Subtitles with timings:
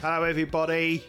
[0.00, 1.02] Hello, everybody.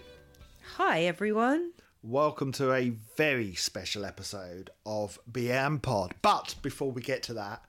[0.77, 1.73] Hi, everyone.
[2.01, 6.15] Welcome to a very special episode of BM Pod.
[6.23, 7.63] But before we get to that,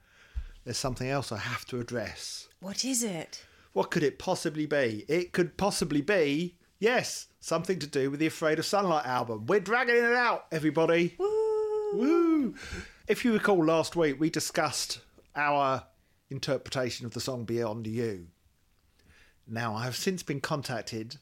[0.64, 2.48] there's something else I have to address.
[2.61, 3.45] What is it?
[3.75, 5.04] What could it possibly be?
[5.09, 9.44] It could possibly be, yes, something to do with the Afraid of Sunlight album.
[9.44, 11.16] We're dragging it out, everybody.
[11.18, 11.99] Woo!
[11.99, 12.55] Woo!
[13.08, 15.00] If you recall last week, we discussed
[15.36, 15.85] our
[16.30, 18.29] interpretation of the song Beyond You.
[19.53, 21.17] Now, I have since been contacted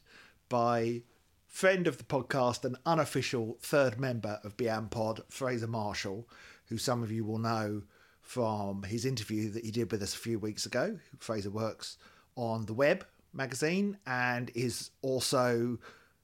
[0.49, 1.01] by
[1.47, 6.29] friend of the podcast and unofficial third member of Beyond Pod, Fraser Marshall,
[6.67, 7.81] who some of you will know
[8.21, 10.99] from his interview that he did with us a few weeks ago.
[11.17, 11.97] Fraser works
[12.35, 13.03] on the web
[13.33, 15.79] magazine and is also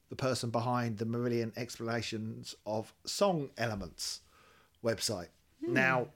[0.08, 4.20] the person behind the Marillion Explanations of Song Elements
[4.84, 5.30] website.
[5.64, 5.72] Hmm.
[5.72, 6.06] Now,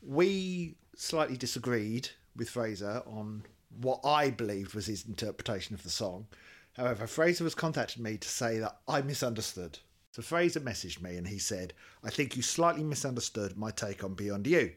[0.00, 3.42] we slightly disagreed with Fraser on
[3.80, 6.26] what I believed was his interpretation of the song.
[6.74, 9.78] However, Fraser has contacted me to say that I misunderstood.
[10.12, 14.14] So Fraser messaged me and he said, I think you slightly misunderstood my take on
[14.14, 14.72] Beyond You.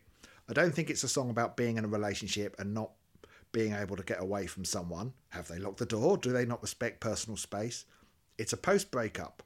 [0.50, 2.92] I don't think it's a song about being in a relationship and not
[3.52, 5.14] being able to get away from someone.
[5.30, 6.18] Have they locked the door?
[6.18, 7.86] Do they not respect personal space?
[8.38, 9.44] It's a post breakup.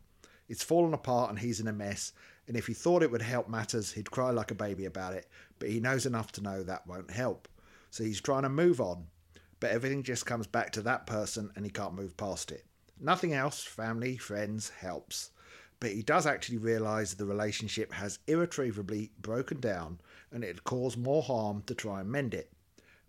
[0.50, 2.14] It's fallen apart and he's in a mess.
[2.48, 5.28] And if he thought it would help matters, he'd cry like a baby about it.
[5.60, 7.48] But he knows enough to know that won't help.
[7.90, 9.06] So he's trying to move on.
[9.64, 12.66] But everything just comes back to that person and he can't move past it.
[13.00, 15.30] Nothing else, family, friends, helps.
[15.80, 20.02] But he does actually realise the relationship has irretrievably broken down
[20.34, 22.52] and it'd cause more harm to try and mend it.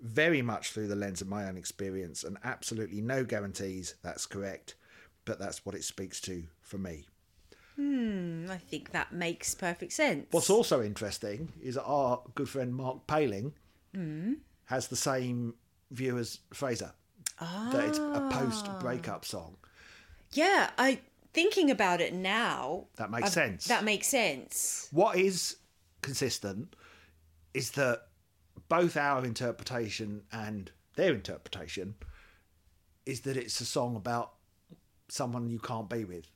[0.00, 4.76] Very much through the lens of my own experience and absolutely no guarantees that's correct,
[5.24, 7.04] but that's what it speaks to for me.
[7.74, 10.28] Hmm, I think that makes perfect sense.
[10.30, 13.54] What's also interesting is that our good friend Mark Paling
[14.66, 15.54] has the same
[15.94, 16.92] view as Fraser.
[17.40, 18.78] That it's a post ah.
[18.80, 19.56] breakup song.
[20.32, 21.00] yeah, I
[21.32, 22.86] thinking about it now.
[22.96, 23.64] That makes I- sense.
[23.66, 24.88] That makes sense.
[24.92, 25.56] What is
[26.00, 26.76] consistent
[27.52, 28.06] is that
[28.68, 31.94] both our interpretation and their interpretation
[33.04, 34.32] is that it's a song about
[35.08, 36.26] someone you can't be with,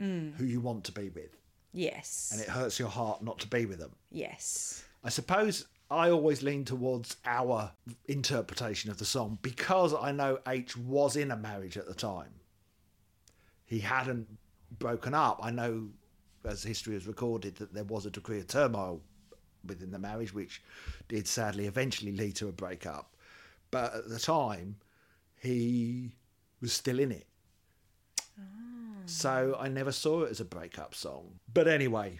[0.00, 0.34] mm.
[0.36, 1.36] who you want to be with,
[1.72, 2.30] Yes.
[2.32, 3.92] and it hurts your heart not to be with them.
[4.10, 4.84] yes.
[5.04, 7.70] I suppose I always lean towards our
[8.06, 12.32] interpretation of the song because I know H was in a marriage at the time.
[13.64, 14.26] He hadn't
[14.78, 15.38] broken up.
[15.42, 15.88] I know,
[16.44, 19.00] as history has recorded, that there was a degree of turmoil
[19.64, 20.62] within the marriage, which
[21.08, 23.14] did sadly eventually lead to a breakup.
[23.70, 24.76] But at the time,
[25.40, 26.12] he
[26.60, 27.26] was still in it.
[28.38, 28.42] Ah.
[29.06, 31.38] So I never saw it as a breakup song.
[31.52, 32.18] But anyway,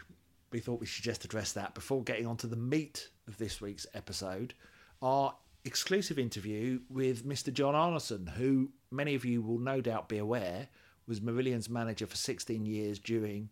[0.53, 3.61] we thought we should just address that before getting on to the meat of this
[3.61, 4.55] week's episode.
[5.03, 7.53] Our exclusive interview with Mr.
[7.53, 10.69] John Arnison, who many of you will no doubt be aware
[11.07, 13.49] was Marillion's manager for 16 years during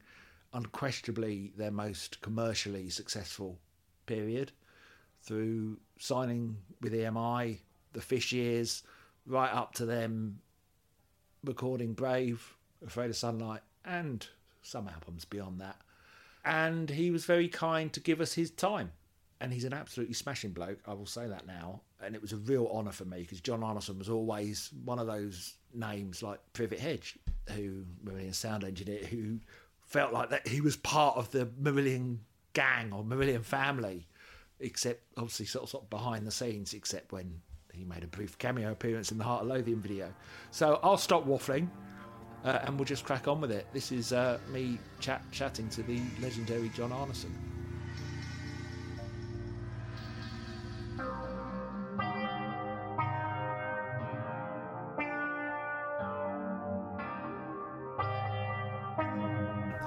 [0.52, 3.58] unquestionably their most commercially successful
[4.06, 4.52] period
[5.22, 7.58] through signing with EMI,
[7.92, 8.82] the Fish years,
[9.26, 10.38] right up to them
[11.44, 14.26] recording Brave, Afraid of Sunlight, and
[14.62, 15.76] some albums beyond that.
[16.44, 18.92] And he was very kind to give us his time.
[19.44, 21.82] And he's an absolutely smashing bloke, I will say that now.
[22.02, 25.06] And it was a real honour for me because John Arnison was always one of
[25.06, 27.18] those names like Privet Hedge,
[27.50, 29.40] who, Marillion sound engineer, who
[29.82, 32.20] felt like that he was part of the Marillion
[32.54, 34.08] gang or Marillion family,
[34.60, 38.38] except obviously sort of, sort of behind the scenes, except when he made a brief
[38.38, 40.10] cameo appearance in the Heart of Lothian video.
[40.52, 41.68] So I'll stop waffling
[42.46, 43.66] uh, and we'll just crack on with it.
[43.74, 47.53] This is uh, me chat chatting to the legendary John Arnison.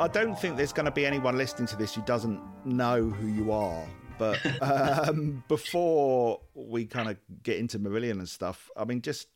[0.07, 3.27] I don't think there's going to be anyone listening to this who doesn't know who
[3.27, 3.85] you are.
[4.17, 9.27] But um, before we kind of get into Marillion and stuff, I mean, just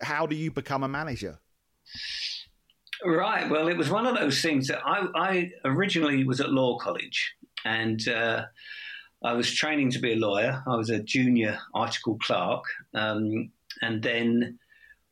[0.00, 1.40] how do you become a manager?
[3.04, 3.50] Right.
[3.50, 7.34] Well, it was one of those things that I, I originally was at law college
[7.64, 8.44] and uh,
[9.24, 10.62] I was training to be a lawyer.
[10.64, 12.62] I was a junior article clerk.
[12.94, 13.50] Um,
[13.80, 14.60] and then,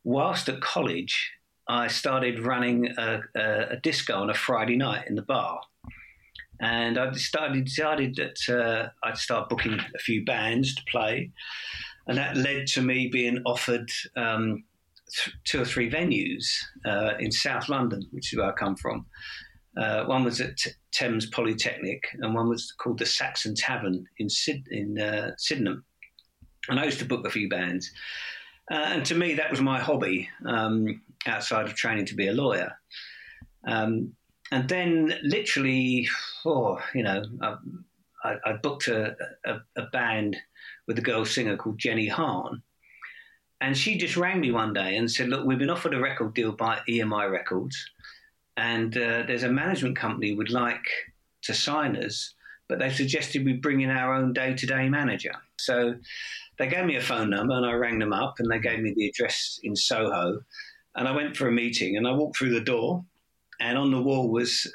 [0.05, 1.33] whilst at college,
[1.71, 5.61] I started running a, a, a disco on a Friday night in the bar.
[6.59, 11.31] And I decided, decided that uh, I'd start booking a few bands to play.
[12.07, 14.65] And that led to me being offered um,
[15.15, 16.43] th- two or three venues
[16.85, 19.05] uh, in South London, which is where I come from.
[19.77, 24.29] Uh, one was at T- Thames Polytechnic, and one was called the Saxon Tavern in,
[24.29, 25.85] Syd- in uh, Sydenham.
[26.67, 27.89] And I used to book a few bands.
[28.69, 30.29] Uh, and to me, that was my hobby.
[30.45, 32.71] Um, outside of training to be a lawyer.
[33.67, 34.13] Um,
[34.51, 36.09] and then, literally,
[36.45, 37.23] oh, you know,
[38.23, 39.15] I, I, booked a,
[39.45, 40.35] a, a, band
[40.87, 42.61] with a girl singer called Jenny Haan.
[43.61, 46.33] And she just rang me one day and said, Look, we've been offered a record
[46.33, 47.77] deal by EMI Records,
[48.57, 50.85] and uh, there's a management company would like
[51.43, 52.33] to sign us,
[52.67, 55.33] but they suggested we bring in our own day to day manager.
[55.57, 55.95] So
[56.57, 58.93] they gave me a phone number and I rang them up and they gave me
[58.95, 60.39] the address in Soho.
[60.95, 63.05] And I went for a meeting and I walked through the door
[63.59, 64.71] and on the wall was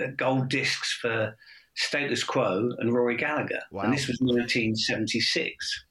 [0.00, 1.36] uh, gold discs for
[1.74, 3.60] Status Quo and Rory Gallagher.
[3.70, 3.82] Wow.
[3.82, 5.84] And this was 1976.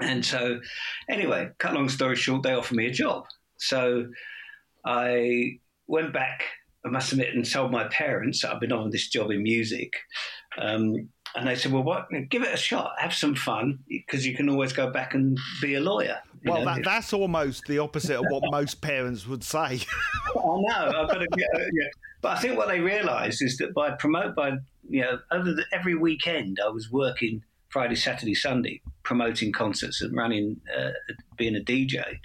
[0.00, 0.60] And so,
[1.08, 3.24] anyway, cut long story short, they offered me a job.
[3.58, 4.06] So
[4.84, 6.44] I went back,
[6.84, 9.92] I must admit, and told my parents I've been on this job in music.
[10.58, 12.08] Um, and they said, "Well, what?
[12.28, 12.92] Give it a shot.
[12.98, 16.20] Have some fun, because you can always go back and be a lawyer."
[16.50, 19.58] Well, that, that's almost the opposite of what most parents would say.
[20.36, 20.86] I know.
[20.86, 21.88] I've got to get, uh, yeah.
[22.20, 24.52] But I think what they realised is that by promote by
[24.88, 30.16] you know over the, every weekend I was working Friday, Saturday, Sunday, promoting concerts and
[30.16, 30.90] running, uh,
[31.36, 32.18] being a DJ,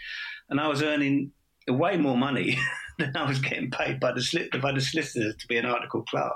[0.50, 1.31] and I was earning
[1.68, 2.58] way more money
[3.00, 6.34] than I was getting paid by the by the solicitors to be an article clerk.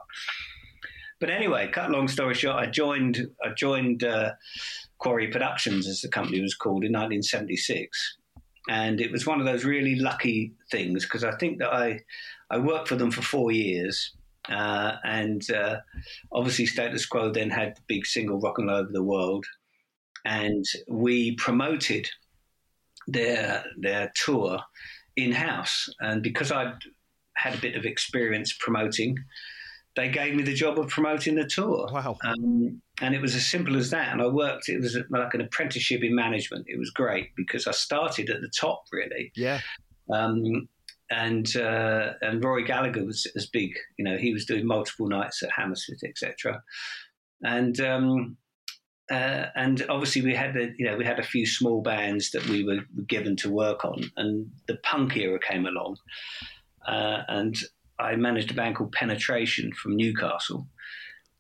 [1.20, 4.32] But anyway, cut long story short, I joined I joined uh,
[5.02, 8.18] Quarry Productions, as the company was called, in 1976,
[8.70, 12.00] and it was one of those really lucky things because I think that I
[12.52, 14.16] I worked for them for four years.
[14.50, 15.78] Uh, and uh,
[16.32, 19.46] obviously, Status Quo then had the big single "Rocking All Over the World,"
[20.24, 22.08] and we promoted
[23.08, 24.60] their their tour
[25.16, 25.90] in house.
[26.00, 26.78] And because I'd
[27.38, 29.18] had a bit of experience promoting,
[29.96, 31.90] they gave me the job of promoting the tour.
[31.92, 32.18] Wow.
[32.24, 34.12] Um, and it was as simple as that.
[34.12, 36.66] And I worked, it was like an apprenticeship in management.
[36.68, 39.32] It was great because I started at the top, really.
[39.36, 39.60] Yeah.
[40.10, 40.70] Um,
[41.10, 45.44] and uh, and Rory Gallagher was as big, you know, he was doing multiple nights
[45.44, 46.64] at Hammersmith, etc.
[47.44, 48.38] And um,
[49.12, 52.48] uh, and obviously we had the, you know we had a few small bands that
[52.48, 55.98] we were given to work on, and the punk era came along,
[56.88, 57.58] uh, and
[58.02, 60.68] I managed a band called Penetration from Newcastle,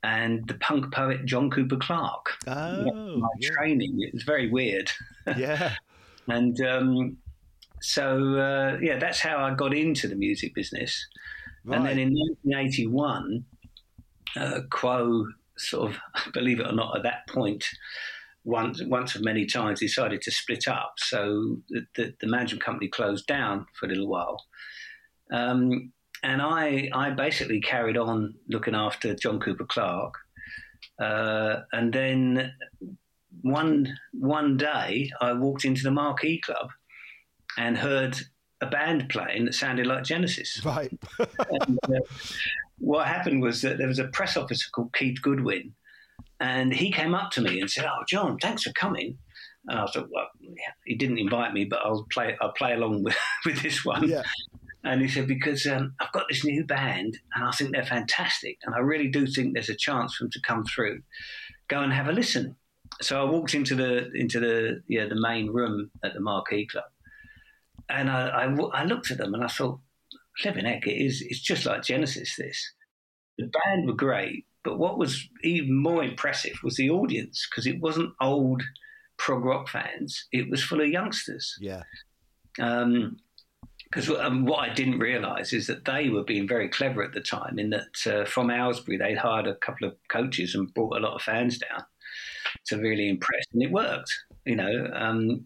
[0.03, 2.37] and the punk poet John Cooper Clarke.
[2.47, 3.49] Oh, my yeah.
[3.51, 3.97] training.
[4.01, 4.91] It was very weird.
[5.37, 5.75] Yeah.
[6.27, 7.17] and um,
[7.79, 11.07] so, uh, yeah, that's how I got into the music business.
[11.63, 11.77] Right.
[11.77, 12.09] And then in
[12.43, 13.45] 1981,
[14.35, 15.27] uh, Quo
[15.57, 15.99] sort of,
[16.33, 17.65] believe it or not, at that point,
[18.43, 20.95] once, once of many times decided to split up.
[20.97, 24.43] So the, the, the management company closed down for a little while.
[25.31, 25.91] Um,
[26.23, 30.15] and I I basically carried on looking after John Cooper Clarke,
[30.99, 32.53] uh, and then
[33.41, 36.69] one one day I walked into the Marquee Club
[37.57, 38.17] and heard
[38.61, 40.61] a band playing that sounded like Genesis.
[40.63, 40.91] Right.
[41.19, 41.99] and, uh,
[42.77, 45.73] what happened was that there was a press officer called Keith Goodwin,
[46.39, 49.17] and he came up to me and said, "Oh, John, thanks for coming."
[49.67, 50.27] And I thought, well,
[50.85, 52.35] he didn't invite me, but I'll play.
[52.41, 53.15] I'll play along with,
[53.45, 54.07] with this one.
[54.07, 54.23] Yeah.
[54.83, 58.57] And he said, because um, I've got this new band and I think they're fantastic.
[58.63, 61.01] And I really do think there's a chance for them to come through.
[61.67, 62.55] Go and have a listen.
[63.01, 66.85] So I walked into the into the yeah, the main room at the Marquee Club.
[67.89, 69.79] And I, I, I looked at them and I thought,
[70.37, 72.73] flipping heck, it is, it's just like Genesis, this.
[73.37, 77.81] The band were great, but what was even more impressive was the audience because it
[77.81, 78.63] wasn't old
[79.17, 81.55] prog rock fans, it was full of youngsters.
[81.59, 81.83] Yeah.
[82.59, 83.17] Um,
[83.91, 87.19] because um, what I didn't realise is that they were being very clever at the
[87.19, 87.59] time.
[87.59, 91.15] In that uh, from Aylesbury they'd hired a couple of coaches and brought a lot
[91.15, 91.83] of fans down
[92.67, 94.11] to really impress, and it worked.
[94.45, 95.45] You know, um,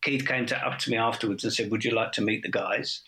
[0.00, 2.50] Keith came to, up to me afterwards and said, "Would you like to meet the
[2.50, 3.02] guys?"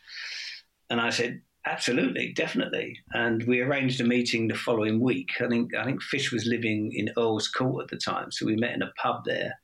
[0.90, 5.30] And I said, "Absolutely, definitely." And we arranged a meeting the following week.
[5.40, 8.56] I think I think Fish was living in Earl's Court at the time, so we
[8.56, 9.54] met in a pub there,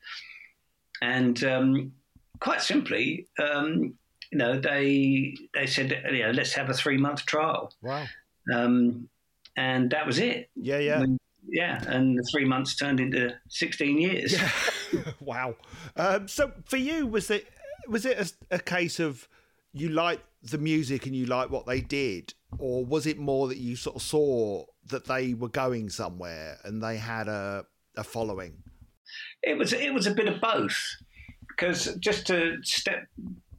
[1.02, 1.44] and.
[1.44, 1.92] Um,
[2.40, 3.92] quite simply, um,
[4.30, 7.72] you know, they they said, you know, let's have a three month trial.
[7.82, 8.06] Wow.
[8.52, 9.08] Um,
[9.56, 10.48] and that was it.
[10.54, 11.04] Yeah, yeah.
[11.48, 14.32] yeah, and the three months turned into sixteen years.
[14.32, 15.02] Yeah.
[15.20, 15.56] wow.
[15.96, 17.46] Um, so for you, was it
[17.88, 18.18] was it
[18.50, 19.28] a, a case of
[19.72, 23.58] you liked the music and you liked what they did, or was it more that
[23.58, 28.62] you sort of saw that they were going somewhere and they had a a following?
[29.42, 30.78] It was it was a bit of both
[31.48, 33.06] because just to step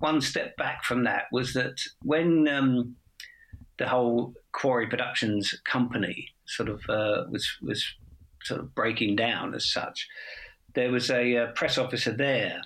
[0.02, 2.96] one step back from that was that when um,
[3.78, 7.86] the whole Quarry Productions company sort of uh, was was
[8.44, 10.08] sort of breaking down as such,
[10.74, 12.62] there was a, a uh, press officer there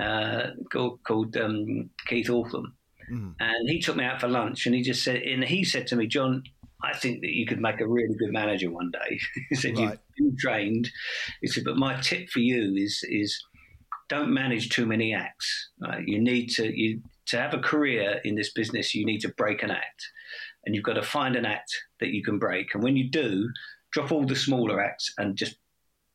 [0.00, 2.74] uh, called, called um, Keith Altham,
[3.10, 3.34] mm.
[3.40, 5.96] and he took me out for lunch, and he just said, and he said to
[5.96, 6.44] me, John,
[6.82, 9.18] I think that you could make a really good manager one day.
[9.50, 9.98] he said, right.
[10.16, 10.90] you've been trained.
[11.40, 13.42] He said, but my tip for you is is
[14.10, 15.70] don't manage too many acts.
[16.04, 18.94] You need to you to have a career in this business.
[18.94, 20.08] You need to break an act,
[20.66, 22.74] and you've got to find an act that you can break.
[22.74, 23.48] And when you do,
[23.92, 25.56] drop all the smaller acts and just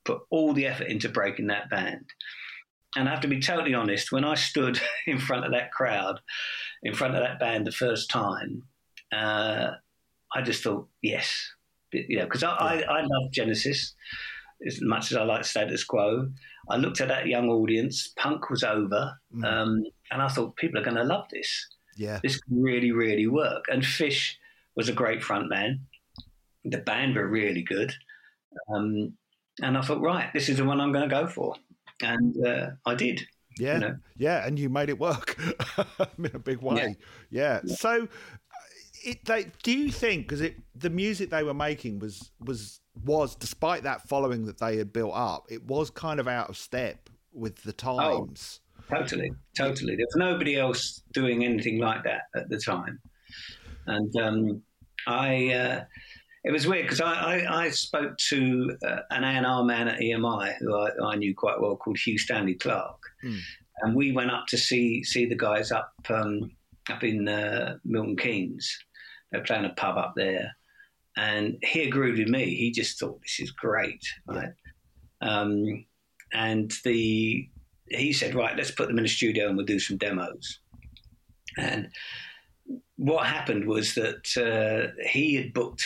[0.04, 2.06] put all the effort into breaking that band.
[2.96, 6.20] And I have to be totally honest, when I stood in front of that crowd,
[6.84, 8.64] in front of that band the first time,
[9.12, 9.72] uh,
[10.34, 11.50] I just thought, yes,
[11.92, 13.96] you know, because I, I, I love Genesis
[14.66, 16.30] as much as I like status quo.
[16.70, 19.46] I looked at that young audience, punk was over, mm.
[19.46, 21.68] um, and I thought people are going to love this.
[21.98, 23.66] Yeah, this can really, really work.
[23.72, 24.38] And Fish
[24.76, 25.82] was a great front man.
[26.66, 27.94] The band were really good,
[28.74, 29.14] um,
[29.62, 31.56] and I thought, right, this is the one I'm going to go for,
[32.02, 33.22] and uh, I did.
[33.58, 33.96] Yeah, you know?
[34.18, 35.38] yeah, and you made it work
[36.18, 36.96] in a big way.
[37.30, 37.62] Yeah.
[37.64, 37.76] yeah.
[37.76, 38.08] So,
[39.06, 43.84] it, they, do you think because the music they were making was was was despite
[43.84, 47.62] that following that they had built up, it was kind of out of step with
[47.64, 48.62] the oh, times.
[48.80, 49.96] Oh, totally, totally.
[49.96, 53.00] There was nobody else doing anything like that at the time,
[53.88, 54.62] and um,
[55.08, 55.54] I.
[55.54, 55.84] Uh,
[56.46, 60.56] it was weird because I, I, I, spoke to uh, an A&R man at EMI
[60.60, 63.40] who I, I, knew quite well called Hugh Stanley-Clarke, mm.
[63.82, 66.52] and we went up to see see the guys up um,
[66.92, 68.78] up in uh, Milton Keynes.
[69.32, 70.56] They're playing a pub up there,
[71.18, 72.56] and he agreed with me.
[72.56, 74.54] He just thought this is great, right?
[75.22, 75.86] Um,
[76.34, 77.50] and the
[77.90, 80.60] he said, right, let's put them in a studio and we'll do some demos.
[81.58, 81.90] And
[82.96, 85.86] what happened was that uh, he had booked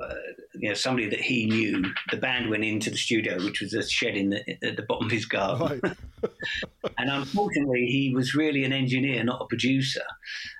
[0.00, 0.14] uh,
[0.54, 1.84] you know, somebody that he knew.
[2.10, 5.06] The band went into the studio, which was a shed in the, at the bottom
[5.06, 5.80] of his garden.
[5.82, 5.96] Right.
[6.98, 10.04] and unfortunately, he was really an engineer, not a producer.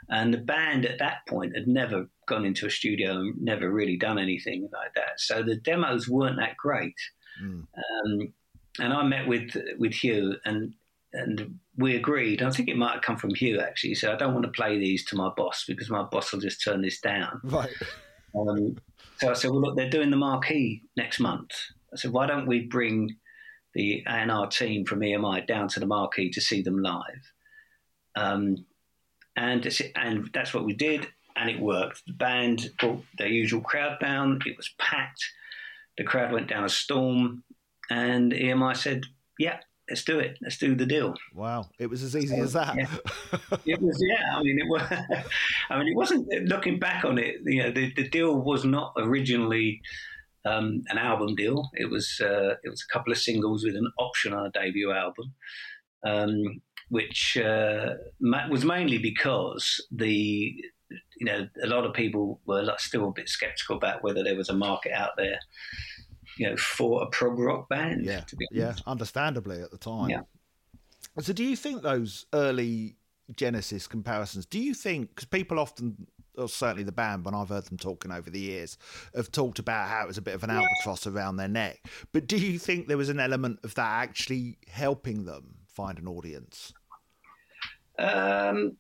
[0.09, 3.97] And the band at that point had never gone into a studio and never really
[3.97, 5.19] done anything like that.
[5.19, 6.97] So the demos weren't that great.
[7.43, 7.67] Mm.
[7.77, 8.33] Um,
[8.79, 10.75] and I met with with Hugh, and
[11.13, 12.43] and we agreed.
[12.43, 13.95] I think it might have come from Hugh actually.
[13.95, 16.63] So "I don't want to play these to my boss because my boss will just
[16.63, 17.71] turn this down." Right.
[18.33, 18.77] Um,
[19.21, 21.51] so I said, well, look, they're doing the marquee next month.
[21.93, 23.17] I said, why don't we bring
[23.75, 27.33] the A&R team from EMI down to the marquee to see them live?
[28.17, 28.65] Um,
[29.37, 32.03] and and that's what we did, and it worked.
[32.07, 34.41] The band brought their usual crowd down.
[34.45, 35.25] It was packed.
[35.97, 37.45] The crowd went down a storm,
[37.91, 39.05] and EMI said,
[39.39, 39.61] "Yeah,
[39.91, 40.39] let's do it.
[40.41, 41.15] Let's do the deal.
[41.35, 42.77] Wow, it was as easy as that.
[42.77, 42.87] Yeah.
[43.67, 44.37] it was, yeah.
[44.37, 44.83] I mean, it was.
[45.71, 46.29] I mean, it wasn't.
[46.49, 49.83] Looking back on it, you know, the, the deal was not originally
[50.45, 51.69] um, an album deal.
[51.75, 54.93] It was uh, it was a couple of singles with an option on a debut
[54.93, 55.35] album,
[56.07, 57.95] um, which uh,
[58.49, 60.55] was mainly because the
[61.19, 64.49] you know a lot of people were still a bit skeptical about whether there was
[64.49, 65.39] a market out there
[66.39, 68.05] you know, for a prog rock band.
[68.05, 70.11] Yeah, yeah, understandably at the time.
[70.11, 70.21] Yeah.
[71.21, 72.97] So, do you think those early
[73.37, 74.47] Genesis comparisons?
[74.47, 76.07] Do you think because people often,
[76.37, 78.79] or certainly the band, when I've heard them talking over the years,
[79.15, 81.85] have talked about how it was a bit of an albatross around their neck.
[82.13, 86.09] But do you think there was an element of that actually helping them find an
[86.09, 86.73] audience?
[87.99, 88.77] Um,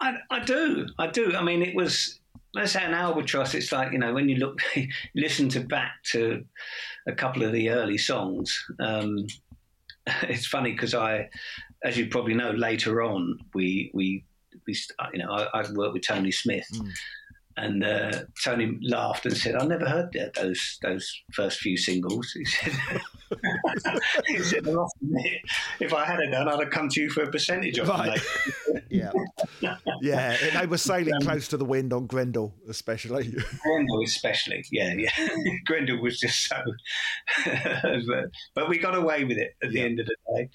[0.00, 0.86] I, I do.
[0.98, 1.34] I do.
[1.34, 2.19] I mean, it was
[2.54, 4.60] let's say an albatross it's like you know when you look
[5.14, 6.44] listen to back to
[7.06, 9.26] a couple of the early songs um,
[10.22, 11.28] it's funny because i
[11.84, 14.24] as you probably know later on we we
[14.66, 14.76] we
[15.12, 16.90] you know i, I worked with tony smith mm.
[17.60, 18.10] And uh,
[18.42, 22.72] Tony laughed and said, "I never heard that, those those first few singles." He said,
[24.26, 24.66] "He said
[25.78, 28.18] if I had done, I'd have come to you for a percentage of right.
[28.18, 29.12] it." yeah,
[30.00, 30.36] yeah.
[30.58, 33.34] They were sailing um, close to the wind on Grendel, especially.
[33.62, 34.64] Grendel, especially.
[34.72, 35.28] Yeah, yeah.
[35.66, 36.56] Grendel was just so.
[38.54, 39.84] but we got away with it at the yeah.
[39.84, 40.48] end of the day.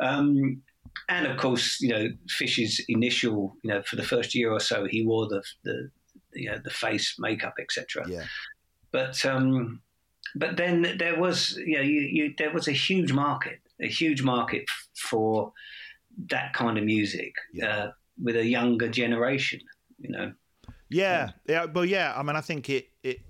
[0.00, 0.62] Um,
[1.10, 4.86] and of course, you know, Fish's initial, you know, for the first year or so,
[4.90, 5.90] he wore the the
[6.36, 8.04] you know, the face makeup, etc.
[8.08, 8.24] Yeah.
[8.92, 9.80] But um,
[10.34, 14.22] but then there was you know you, you, there was a huge market, a huge
[14.22, 14.64] market
[14.96, 15.52] for
[16.30, 17.66] that kind of music yeah.
[17.66, 17.90] uh,
[18.22, 19.60] with a younger generation.
[19.98, 20.32] You know.
[20.88, 22.14] Yeah, yeah, well, yeah.
[22.16, 23.20] I mean, I think it it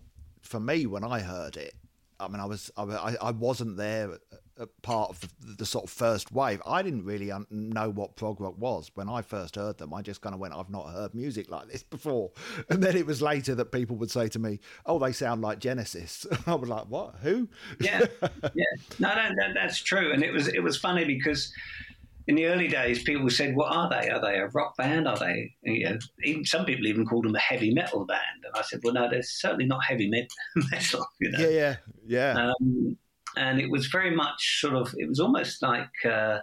[0.43, 1.75] for me when I heard it,
[2.21, 4.19] I mean, I was I, I wasn't there
[4.83, 6.63] part of the, the, sort of first wave.
[6.65, 9.93] I didn't really un- know what prog rock was when I first heard them.
[9.93, 12.31] I just kind of went, "I've not heard music like this before."
[12.71, 15.59] And then it was later that people would say to me, "Oh, they sound like
[15.59, 17.17] Genesis." I was like, "What?
[17.23, 17.49] Who?"
[17.81, 18.65] Yeah, yeah.
[18.99, 20.13] No, no, that, that's true.
[20.13, 21.53] And it was it was funny because
[22.27, 24.09] in the early days, people said, "What are they?
[24.11, 25.07] Are they a rock band?
[25.07, 28.45] Are they?" You know, even some people even called them a heavy metal band.
[28.45, 30.09] And I said, "Well, no, they're certainly not heavy
[30.57, 31.39] metal." You know?
[31.41, 32.53] Yeah, yeah, yeah.
[32.61, 32.97] Um,
[33.37, 34.95] and it was very much sort of.
[34.97, 35.91] It was almost like.
[36.05, 36.39] Uh,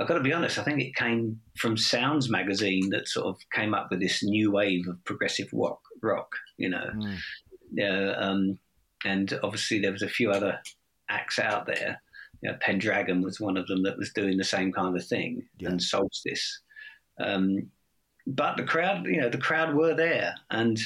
[0.00, 0.58] I've got to be honest.
[0.58, 4.52] I think it came from Sounds magazine that sort of came up with this new
[4.52, 5.80] wave of progressive rock.
[6.00, 7.18] Rock, you know, mm.
[7.72, 8.14] yeah.
[8.16, 8.60] Um,
[9.04, 10.60] and obviously there was a few other
[11.10, 12.00] acts out there
[12.42, 15.42] you know, Pendragon was one of them that was doing the same kind of thing,
[15.58, 15.70] yeah.
[15.70, 16.60] and Solstice.
[17.20, 17.70] Um,
[18.26, 20.78] but the crowd, you know, the crowd were there, and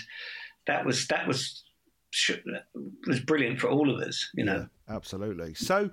[0.66, 1.64] that was that was
[3.06, 4.68] was brilliant for all of us, you know.
[4.88, 5.54] Yeah, absolutely.
[5.54, 5.90] So,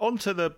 [0.00, 0.54] onto the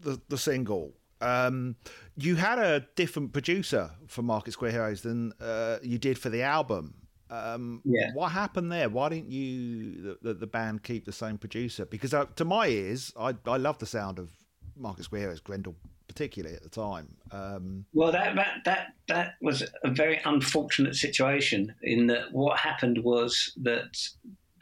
[0.00, 0.94] the, the single.
[1.20, 1.76] Um,
[2.16, 6.42] you had a different producer for Market Square Heroes than uh, you did for the
[6.42, 6.94] album.
[7.30, 8.10] Um, yeah.
[8.12, 8.88] What happened there?
[8.88, 11.86] Why didn't you the, the, the band keep the same producer?
[11.86, 14.30] Because uh, to my ears, I I love the sound of
[14.76, 17.08] Market Square Heroes, Grendel particularly at the time.
[17.32, 21.74] Um, well, that, that that that was a very unfortunate situation.
[21.82, 23.98] In that, what happened was that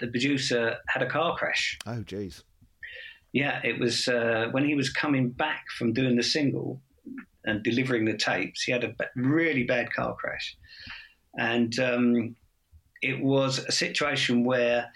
[0.02, 1.78] the producer had a car crash.
[1.86, 2.42] Oh, jeez.
[3.32, 6.82] Yeah, it was uh, when he was coming back from doing the single
[7.44, 8.62] and delivering the tapes.
[8.62, 10.56] He had a really bad car crash,
[11.38, 12.36] and um,
[13.00, 14.90] it was a situation where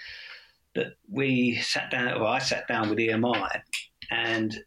[0.75, 3.62] that we sat down, or I sat down with EMI,
[4.10, 4.58] and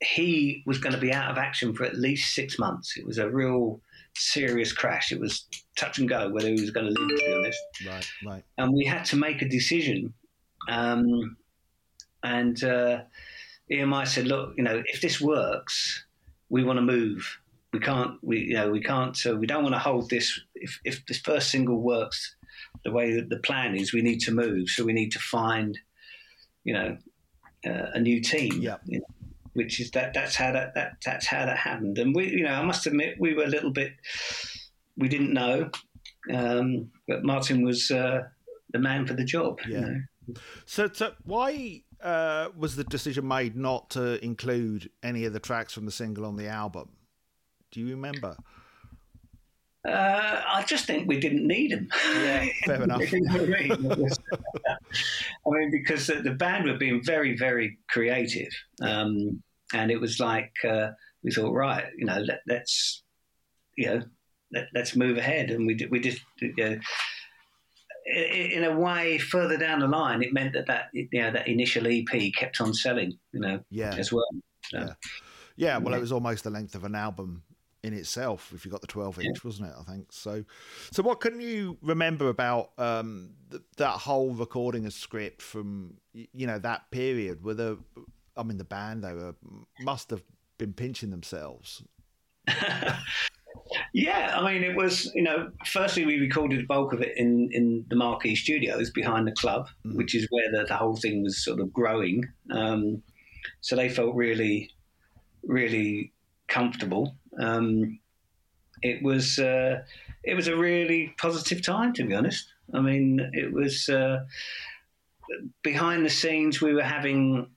[0.00, 2.96] he was going to be out of action for at least six months.
[2.96, 3.80] It was a real
[4.18, 5.12] serious crash.
[5.12, 5.46] It was
[5.76, 7.58] touch and go whether he was going to live, to be honest.
[7.86, 8.44] Right, right.
[8.58, 10.12] And we had to make a decision.
[10.68, 11.36] Um,
[12.22, 13.02] and uh,
[13.70, 16.04] EMI said, "Look, you know, if this works,
[16.48, 17.38] we want to move.
[17.72, 18.18] We can't.
[18.22, 19.16] We, you know, we can't.
[19.16, 20.38] So we don't want to hold this.
[20.54, 22.36] If if this first single works,
[22.84, 24.68] the way that the plan is, we need to move.
[24.68, 25.78] So we need to find,
[26.64, 26.96] you know,
[27.66, 28.60] uh, a new team.
[28.60, 28.76] Yeah.
[28.84, 29.06] You know,
[29.58, 31.98] which is that that's how that, that that's how that happened.
[31.98, 33.92] And we, you know, I must admit, we were a little bit,
[34.96, 35.68] we didn't know,
[36.32, 38.22] um, but Martin was uh,
[38.70, 39.58] the man for the job.
[39.68, 39.80] Yeah.
[39.80, 40.34] You know?
[40.64, 45.72] So, so why uh, was the decision made not to include any of the tracks
[45.72, 46.90] from the single on the album?
[47.72, 48.36] Do you remember?
[49.86, 51.88] Uh, I just think we didn't need them.
[52.14, 53.00] Yeah, fair enough.
[53.00, 53.28] I, mean?
[55.46, 58.50] I mean, because the, the, band were being very, very creative,
[58.82, 60.88] um, and it was like uh,
[61.22, 63.02] we thought, right, you know, let, us
[63.76, 64.02] you know,
[64.52, 66.78] let, us move ahead, and we did, we just, you know,
[68.06, 71.86] in a way, further down the line, it meant that that you know that initial
[71.86, 73.94] EP kept on selling, you know, yeah.
[73.96, 74.28] as well.
[74.64, 74.92] So, yeah.
[75.56, 77.42] yeah, well, it was almost the length of an album
[77.84, 79.40] in itself if you got the 12 inch yeah.
[79.44, 80.44] wasn't it i think so
[80.90, 86.46] so what can you remember about um, th- that whole recording of script from you
[86.46, 87.78] know that period where the
[88.38, 89.34] i mean the band they were
[89.80, 90.22] must have
[90.58, 91.82] been pinching themselves
[93.92, 97.48] yeah i mean it was you know firstly we recorded the bulk of it in
[97.52, 99.96] in the marquee studios behind the club mm.
[99.96, 103.02] which is where the, the, whole thing was sort of growing um,
[103.60, 104.70] so they felt really
[105.42, 106.12] really
[106.48, 107.98] comfortable um,
[108.82, 109.82] it was uh,
[110.24, 112.52] it was a really positive time, to be honest.
[112.74, 114.24] I mean, it was uh,
[115.62, 116.60] behind the scenes.
[116.60, 117.48] We were having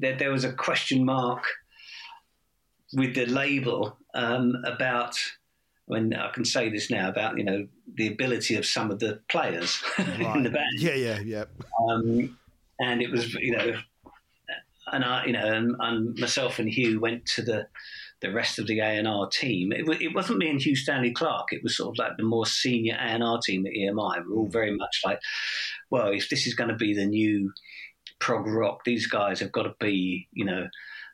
[0.00, 1.44] there, there was a question mark
[2.94, 5.18] with the label um, about.
[5.88, 9.20] Mean, I can say this now about you know the ability of some of the
[9.28, 10.36] players right.
[10.36, 10.78] in the band.
[10.78, 11.44] Yeah, yeah, yeah.
[11.86, 12.38] Um,
[12.80, 13.74] and it was you know,
[14.92, 17.66] and I you know, and, and myself and Hugh went to the
[18.22, 19.72] the rest of the A&R team.
[19.72, 21.52] It, it, wasn't me and Hugh Stanley-Clarke.
[21.52, 24.24] It was sort of like the more senior A&R team at EMI.
[24.24, 25.18] We are all very much like,
[25.90, 27.52] well, if this is going to be the new
[28.22, 30.68] prog rock, these guys have got to be, you know,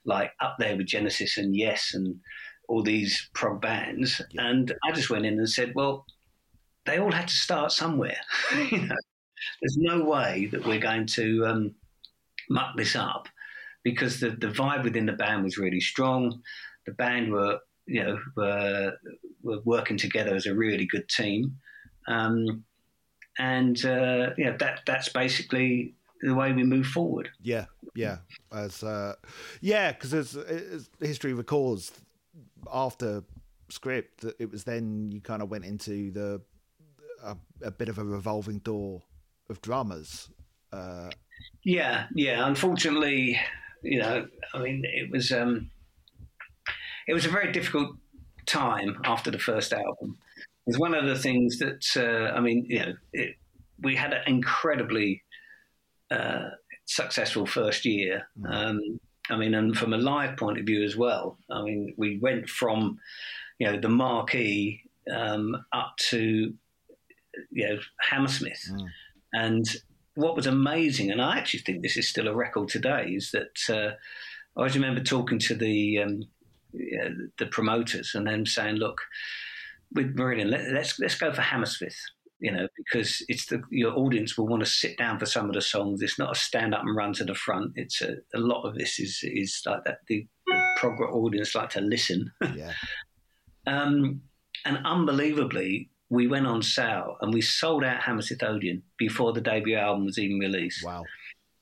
[0.04, 2.20] like up there with Genesis and Yes and
[2.68, 4.20] all these prog bands.
[4.32, 4.48] Yeah.
[4.48, 6.06] And I just went in and said, well,
[6.86, 8.18] they all had to start somewhere.
[8.70, 8.96] you know,
[9.60, 11.74] there's no way that we're going to um,
[12.50, 13.28] muck this up
[13.82, 16.42] because the, the vibe within the band was really strong
[16.88, 18.94] the band were you know were
[19.42, 21.58] were working together as a really good team,
[22.08, 22.64] um,
[23.38, 27.30] and uh, you know that that's basically the way we move forward.
[27.40, 28.18] Yeah, yeah,
[28.52, 29.14] as uh,
[29.60, 31.92] yeah, because as, as history records,
[32.72, 33.22] after
[33.68, 36.40] script, it was then you kind of went into the
[37.22, 39.02] a, a bit of a revolving door
[39.50, 40.30] of dramas.
[40.72, 41.10] Uh,
[41.64, 42.46] yeah, yeah.
[42.46, 43.38] Unfortunately,
[43.82, 45.32] you know, I mean, it was.
[45.32, 45.70] Um,
[47.08, 47.96] it was a very difficult
[48.46, 50.18] time after the first album.
[50.66, 53.36] It's one of the things that uh, I mean, you know, it,
[53.80, 55.22] we had an incredibly
[56.10, 56.50] uh,
[56.86, 58.50] successful first year, mm.
[58.50, 61.38] um, I mean, and from a live point of view as well.
[61.50, 62.98] I mean, we went from,
[63.58, 64.82] you know, the marquee
[65.14, 66.54] um, up to,
[67.50, 68.86] you know, Hammersmith, mm.
[69.32, 69.66] and
[70.14, 73.58] what was amazing, and I actually think this is still a record today, is that
[73.68, 73.94] uh,
[74.56, 76.22] I always remember talking to the um,
[76.72, 78.98] the promoters and them saying, "Look,
[79.92, 81.96] with Marillion, let, let's let's go for Hammersmith."
[82.40, 85.54] You know, because it's the your audience will want to sit down for some of
[85.54, 86.02] the songs.
[86.02, 87.72] It's not a stand up and run to the front.
[87.74, 89.98] It's a, a lot of this is is like that.
[90.06, 92.30] The, the prog audience like to listen.
[92.54, 92.72] Yeah.
[93.66, 94.22] um,
[94.64, 99.76] and unbelievably, we went on sale and we sold out Hammersmith Odeon before the debut
[99.76, 100.84] album was even released.
[100.84, 101.04] Wow.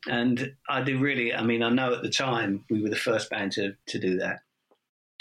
[0.08, 1.34] And I did really.
[1.34, 4.18] I mean, I know at the time we were the first band to to do
[4.18, 4.40] that,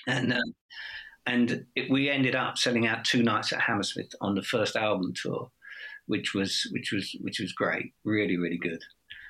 [0.05, 0.33] and.
[0.33, 0.53] Um,
[1.25, 5.13] and it, we ended up selling out two nights at Hammersmith on the first album
[5.21, 5.49] tour,
[6.05, 8.81] which was which was which was great, really really good.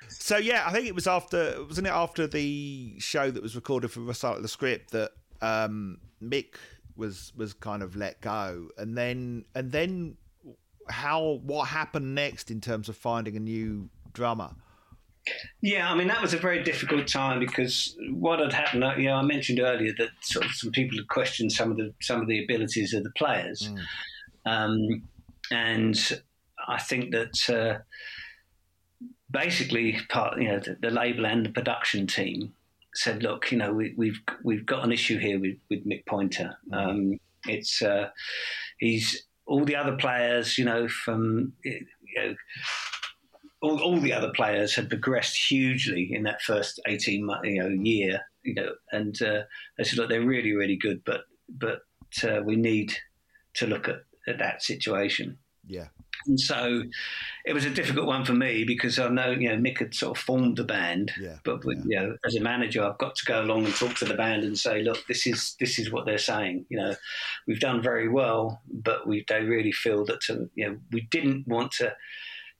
[0.10, 3.92] So yeah, I think it was after wasn't it after the show that was recorded
[3.92, 6.56] for Recital the Script that um, Mick
[6.96, 10.18] was was kind of let go, and then and then
[10.90, 14.52] how what happened next in terms of finding a new drummer.
[15.62, 18.84] Yeah, I mean that was a very difficult time because what had happened.
[18.84, 21.78] Uh, you know, I mentioned earlier that sort of some people had questioned some of
[21.78, 23.80] the some of the abilities of the players, mm.
[24.46, 25.04] um,
[25.52, 26.22] and
[26.68, 27.80] I think that uh,
[29.32, 32.54] basically part you know the, the, label and the production team
[32.96, 36.06] said, look, you know, we, have we've, we've got an issue here with, with Mick
[36.06, 36.58] Pointer.
[36.72, 36.78] Mm.
[36.78, 38.10] Um, it's uh,
[38.80, 41.86] he's all the other players, you know, from you
[42.16, 42.36] know
[43.66, 47.70] all, all the other players had progressed hugely in that first 18 month, you know,
[47.70, 49.42] year, you know, and uh,
[49.78, 51.82] they said, look, they're really, really good, but, but
[52.24, 52.94] uh, we need
[53.56, 55.38] to look at, at that situation.
[55.68, 55.88] Yeah.
[56.28, 56.84] And so
[57.46, 60.18] it was a difficult one for me because I know, you know, Mick had sort
[60.18, 62.02] of formed the band, yeah, but with, yeah.
[62.02, 64.44] you know, as a manager, I've got to go along and talk to the band
[64.44, 66.66] and say, look, this is this is what they're saying.
[66.70, 66.96] You know,
[67.48, 71.48] we've done very well, but we they really feel that to, you know we didn't
[71.48, 71.94] want to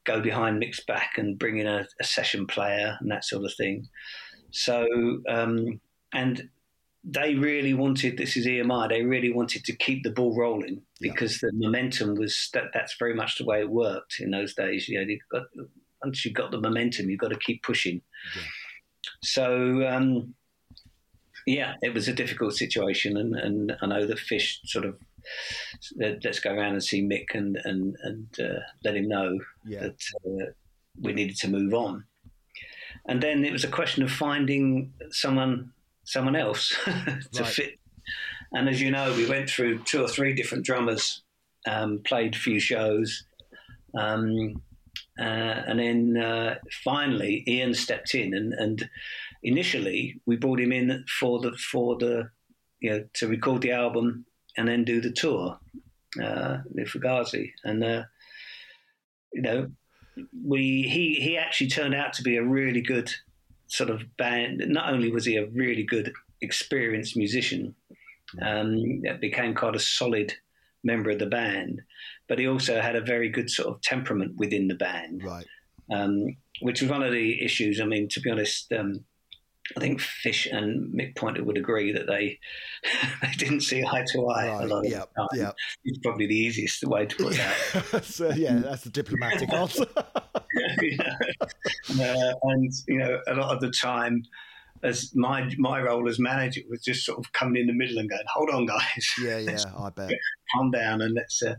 [0.06, 3.54] go behind Mick's back and bring in a, a session player and that sort of
[3.56, 3.88] thing.
[4.52, 4.88] So,
[5.28, 5.80] um,
[6.14, 6.50] and
[7.04, 8.90] they really wanted this is EMI.
[8.90, 11.50] They really wanted to keep the ball rolling because yeah.
[11.52, 12.66] the momentum was that.
[12.74, 14.88] That's very much the way it worked in those days.
[14.88, 15.44] You know, you've got
[16.04, 18.02] once you've got the momentum, you've got to keep pushing.
[18.36, 18.44] Yeah.
[19.24, 20.34] So, um,
[21.46, 24.98] yeah, it was a difficult situation, and, and I know that Fish sort of
[25.98, 29.82] let's go around and see Mick and and and uh, let him know yeah.
[29.82, 30.52] that uh,
[31.02, 32.04] we needed to move on.
[33.08, 35.72] And then it was a question of finding someone
[36.04, 37.48] someone else to right.
[37.48, 37.80] fit.
[38.54, 41.24] And as you know, we went through two or three different drummers,
[41.68, 43.26] um, played a few shows,
[43.98, 44.62] um,
[45.20, 48.34] uh, and then uh, finally Ian stepped in.
[48.34, 48.90] And, and
[49.44, 52.30] initially, we brought him in for the for the
[52.80, 54.26] you know to record the album
[54.58, 55.60] and then do the tour
[56.22, 57.52] uh, with Fugazi.
[57.64, 58.04] And, uh,
[59.34, 59.72] you know,
[60.46, 63.12] we he, he actually turned out to be a really good
[63.68, 64.64] sort of band.
[64.68, 67.76] Not only was he a really good, experienced musician,
[68.42, 70.34] um, that became quite a solid
[70.84, 71.82] member of the band,
[72.28, 75.24] but he also had a very good sort of temperament within the band.
[75.24, 75.46] Right.
[75.92, 77.82] Um, which was one of the issues.
[77.82, 79.04] I mean, to be honest, um,
[79.76, 82.40] I think Fish and Mick Pointer would agree that they
[83.22, 85.40] they didn't see eye to eye right, a lot of yep, the time.
[85.40, 85.56] Yep.
[85.86, 88.06] It's probably the easiest way to put that.
[88.06, 89.86] so, yeah, that's the diplomatic answer.
[90.82, 91.16] yeah.
[92.00, 94.24] uh, and you know, a lot of the time,
[94.86, 98.10] as my my role as manager was just sort of coming in the middle and
[98.10, 100.12] going, "Hold on, guys." Yeah, yeah, I bet.
[100.54, 101.42] Calm down and let's.
[101.42, 101.56] Uh,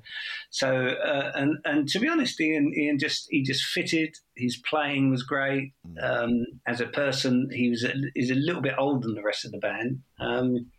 [0.51, 4.15] so uh, and and to be honest, Ian Ian just he just fitted.
[4.37, 5.73] His playing was great.
[5.87, 6.05] Mm.
[6.05, 9.45] Um, as a person, he was a, he's a little bit older than the rest
[9.45, 10.01] of the band.
[10.21, 10.71] Um,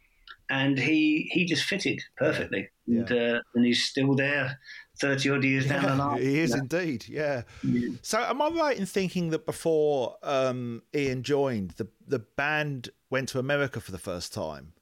[0.49, 2.99] and he he just fitted perfectly, yeah.
[2.99, 4.57] And, uh, and he's still there
[4.99, 6.21] 30 odd years yeah, down the line.
[6.21, 6.57] He is yeah.
[6.57, 7.41] indeed, yeah.
[7.63, 7.89] yeah.
[8.01, 13.29] So, am I right in thinking that before um, Ian joined, the, the band went
[13.29, 14.73] to America for the first time?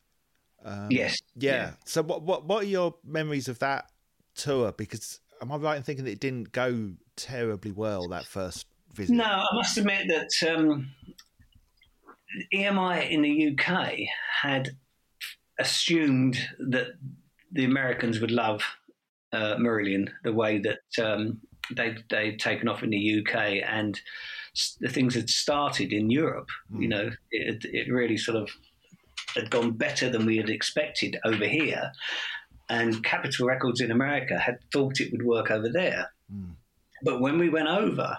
[0.63, 1.17] Um, yes.
[1.35, 1.71] Yeah.
[1.85, 3.91] So, what, what, what are your memories of that
[4.35, 4.71] tour?
[4.71, 9.15] Because am I right in thinking that it didn't go terribly well that first visit?
[9.15, 10.91] No, I must admit that um,
[12.53, 13.93] EMI in the UK
[14.41, 14.71] had
[15.59, 16.87] assumed that
[17.51, 18.63] the Americans would love
[19.35, 21.41] uh, Marillion, the way that um,
[21.75, 23.99] they they'd taken off in the UK and
[24.79, 26.49] the things had started in Europe.
[26.73, 26.81] Mm.
[26.81, 28.49] You know, it, it really sort of
[29.35, 31.91] had gone better than we had expected over here.
[32.69, 36.09] And Capitol Records in America had thought it would work over there.
[36.33, 36.55] Mm.
[37.03, 38.17] But when we went over,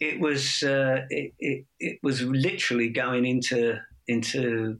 [0.00, 4.78] it was uh, it, it, it, was literally going into into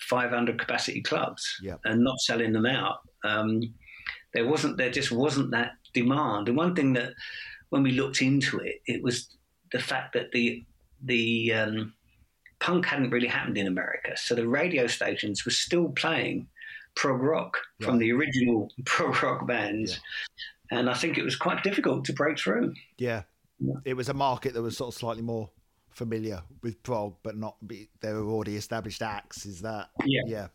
[0.00, 1.76] 500 capacity clubs Yeah.
[1.84, 2.98] and not selling them out.
[3.24, 3.62] Um,
[4.34, 6.48] there wasn't there just wasn't that demand.
[6.48, 7.14] And one thing that
[7.70, 9.28] when we looked into it, it was
[9.72, 10.64] the fact that the
[11.02, 11.94] the um,
[12.60, 16.48] punk hadn't really happened in America, so the radio stations were still playing
[16.96, 20.00] prog rock from the original prog rock bands,
[20.70, 22.74] and I think it was quite difficult to break through.
[22.98, 23.22] Yeah.
[23.60, 23.74] Yeah.
[23.84, 25.50] It was a market that was sort of slightly more
[25.90, 29.46] familiar with prog, but not be, they were already established acts.
[29.46, 29.90] Is that?
[30.04, 30.22] Yeah.
[30.26, 30.46] Yeah.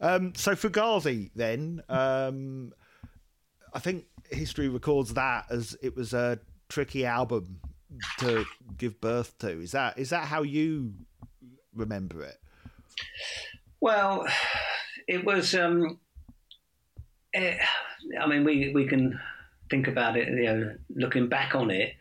[0.00, 2.72] Um, so Fugazi, then, um,
[3.74, 7.60] I think history records that as it was a tricky album
[8.18, 8.44] to
[8.76, 9.60] give birth to.
[9.60, 10.94] Is that is that how you
[11.74, 12.38] remember it?
[13.80, 14.26] Well,
[15.06, 15.54] it was.
[15.54, 15.98] Um,
[17.34, 17.56] eh,
[18.20, 19.18] I mean, we we can
[19.70, 20.28] think about it.
[20.28, 21.94] You know, looking back on it,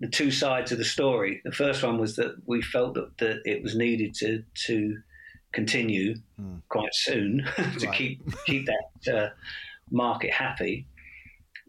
[0.00, 1.40] the two sides of the story.
[1.44, 4.98] The first one was that we felt that, that it was needed to to
[5.54, 6.56] continue Hmm.
[6.68, 7.44] quite soon
[7.78, 7.96] to Right.
[7.98, 9.30] keep keep that uh,
[9.90, 10.86] market happy.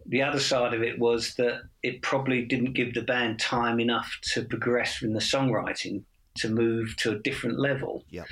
[0.07, 4.09] The other side of it was that it probably didn't give the band time enough
[4.33, 6.03] to progress in the songwriting
[6.37, 8.03] to move to a different level.
[8.09, 8.27] Yep.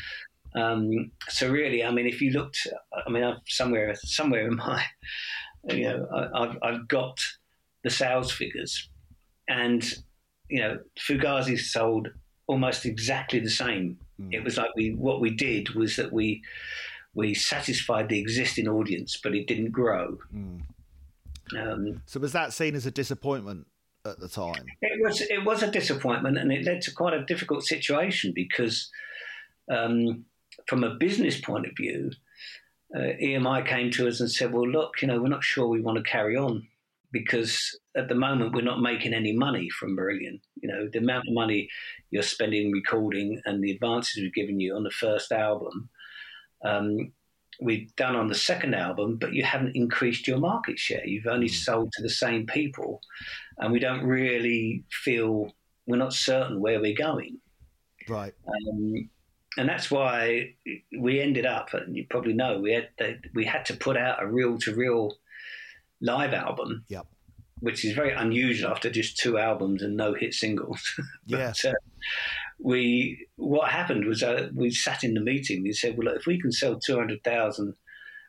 [0.55, 2.59] Um, so really, I mean, if you looked,
[3.07, 4.83] I mean, I've somewhere somewhere in my,
[5.69, 7.17] you know, I, I've I've got
[7.83, 8.89] the sales figures,
[9.47, 9.81] and
[10.49, 12.09] you know, Fugazi sold
[12.45, 13.97] almost exactly the same.
[14.23, 14.33] Mm.
[14.33, 16.43] It was like we what we did was that we
[17.13, 20.17] we satisfied the existing audience, but it didn't grow.
[20.35, 20.61] Mm.
[21.57, 23.67] Um, So was that seen as a disappointment
[24.05, 24.65] at the time?
[24.81, 28.89] It was it was a disappointment, and it led to quite a difficult situation because,
[29.69, 30.25] um,
[30.67, 32.11] from a business point of view,
[32.95, 35.81] uh, EMI came to us and said, "Well, look, you know, we're not sure we
[35.81, 36.67] want to carry on
[37.13, 40.41] because at the moment we're not making any money from Brilliant.
[40.61, 41.69] You know, the amount of money
[42.11, 45.89] you're spending recording and the advances we've given you on the first album."
[46.65, 47.13] Um,
[47.61, 51.05] We've done on the second album, but you haven't increased your market share.
[51.05, 52.99] You've only sold to the same people,
[53.59, 55.53] and we don't really feel
[55.85, 57.37] we're not certain where we're going.
[58.07, 58.33] Right.
[58.47, 59.09] Um,
[59.57, 60.55] and that's why
[60.99, 62.89] we ended up, and you probably know, we had
[63.35, 65.15] we had to put out a Real to Reel
[66.03, 67.07] live album, Yep.
[67.61, 70.81] which is very unusual after just two albums and no hit singles.
[71.25, 71.53] Yeah.
[71.65, 71.71] Uh,
[72.59, 75.63] we what happened was uh, we sat in the meeting.
[75.63, 77.73] We said, "Well, look, if we can sell two hundred thousand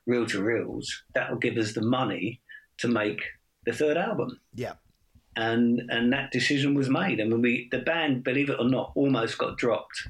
[0.07, 2.41] reel to reels, that will give us the money
[2.79, 3.21] to make
[3.67, 4.75] the third album." Yeah.
[5.37, 7.21] and and that decision was made.
[7.21, 10.09] I mean, we the band, believe it or not, almost got dropped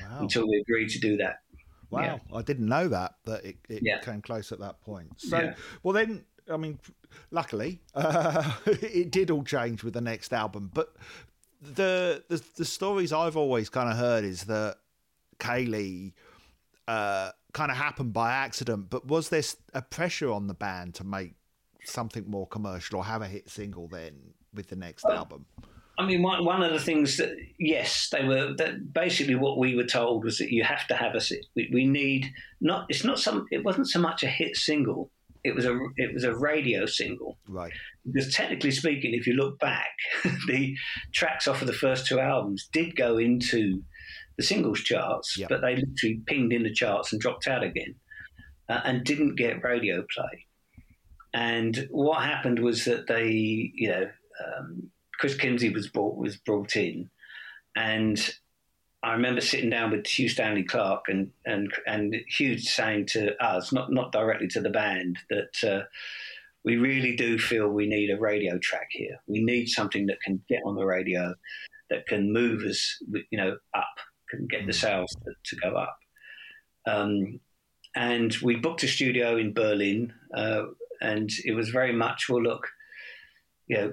[0.00, 0.18] Wow.
[0.20, 1.36] until we agreed to do that.
[1.90, 2.36] Wow, Yeah.
[2.38, 4.00] I didn't know that that it, it Yeah.
[4.00, 5.08] came close at that point.
[5.18, 5.54] So, Yeah.
[5.82, 6.78] well, then, I mean,
[7.30, 10.70] luckily, uh, it did all change with the next album.
[10.72, 10.94] But
[11.60, 14.76] the the, the stories I've always kind of heard is that
[15.38, 16.12] Kayleigh
[16.86, 18.90] uh, kind of happened by accident.
[18.90, 19.42] But was there
[19.74, 21.34] a pressure on the band to make
[21.84, 25.46] something more commercial or have a hit single then with the next album?
[25.98, 29.74] I mean, one, one of the things that yes, they were that basically what we
[29.74, 31.20] were told was that you have to have a
[31.56, 35.10] we, we need not it's not some it wasn't so much a hit single.
[35.48, 37.72] It was a it was a radio single Right.
[38.04, 39.90] because technically speaking, if you look back,
[40.46, 40.76] the
[41.12, 43.82] tracks off of the first two albums did go into
[44.36, 45.46] the singles charts, Yeah.
[45.48, 47.94] but they literally pinged in the charts and dropped out again,
[48.68, 50.46] uh, and didn't get radio play.
[51.34, 53.30] And what happened was that they,
[53.74, 54.08] you know,
[54.46, 57.10] um, Chris Kimsey was brought was brought in,
[57.76, 58.18] and
[59.02, 63.92] I remember sitting down with Hugh Stanley-Clarke and and and Hugh saying to us, not
[63.92, 65.84] not directly to the band, that uh,
[66.64, 69.20] we really do feel we need a radio track here.
[69.26, 71.34] We need something that can get on the radio,
[71.90, 73.94] that can move us, you know, up,
[74.28, 75.98] can get the sales to, to go up.
[76.86, 77.40] Um,
[77.94, 80.64] and we booked a studio in Berlin, uh,
[81.00, 82.68] and it was very much, well, look,
[83.68, 83.92] you know,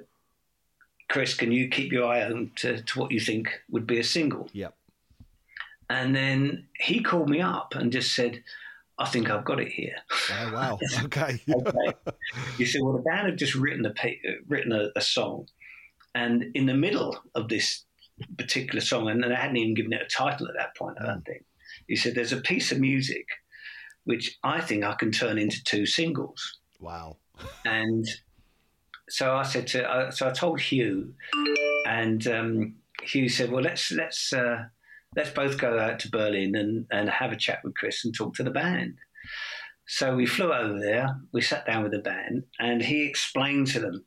[1.09, 4.03] Chris, can you keep your eye open to, to what you think would be a
[4.03, 4.49] single?
[4.53, 4.75] Yep.
[5.89, 8.43] And then he called me up and just said,
[8.97, 9.95] I think I've got it here.
[10.31, 10.79] Oh wow.
[11.03, 11.41] Okay.
[11.49, 12.13] okay.
[12.57, 13.93] You see, well, the band had just written a
[14.47, 15.47] written a, a song,
[16.13, 17.83] and in the middle of this
[18.37, 20.97] particular song, and they hadn't even given it a title at that point.
[21.01, 21.43] I don't think.
[21.87, 23.25] He said, "There's a piece of music
[24.05, 27.17] which I think I can turn into two singles." wow.
[27.65, 28.07] And
[29.09, 31.13] so I said to, uh, so I told Hugh,
[31.85, 34.65] and um, Hugh said, "Well, let's let's uh,
[35.15, 38.35] let's both go out to Berlin and and have a chat with Chris and talk
[38.35, 38.95] to the band."
[39.87, 41.15] So we flew over there.
[41.31, 44.05] We sat down with the band, and he explained to them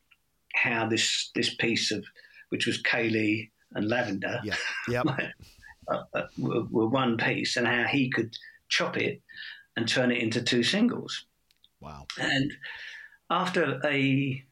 [0.55, 2.05] how this this piece of,
[2.49, 4.57] which was Kayleigh and Lavender, Yeah.
[4.89, 5.07] Yep.
[6.39, 8.35] were, were one piece, and how he could
[8.69, 9.23] chop it
[9.77, 11.27] and turn it into two singles.
[11.81, 12.07] Wow.
[12.19, 12.53] And
[13.31, 14.43] after a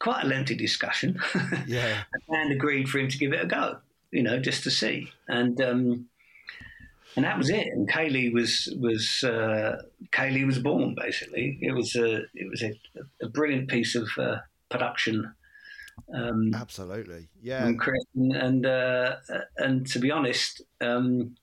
[0.00, 1.18] quite a lengthy discussion,
[1.66, 2.02] Yeah.
[2.12, 3.78] the band agreed for him to give it a go,
[4.12, 5.08] you know, just to see.
[5.26, 6.08] And um,
[7.16, 7.66] and that was it.
[7.68, 10.94] And Kayleigh was was uh, Kayleigh was born.
[10.94, 12.72] Basically, it was a it was a,
[13.22, 15.34] a brilliant piece of uh, production.
[16.14, 17.28] Um, Absolutely.
[17.42, 17.66] Yeah.
[17.66, 19.16] and Chris, and and, uh,
[19.58, 21.36] and to be honest, um,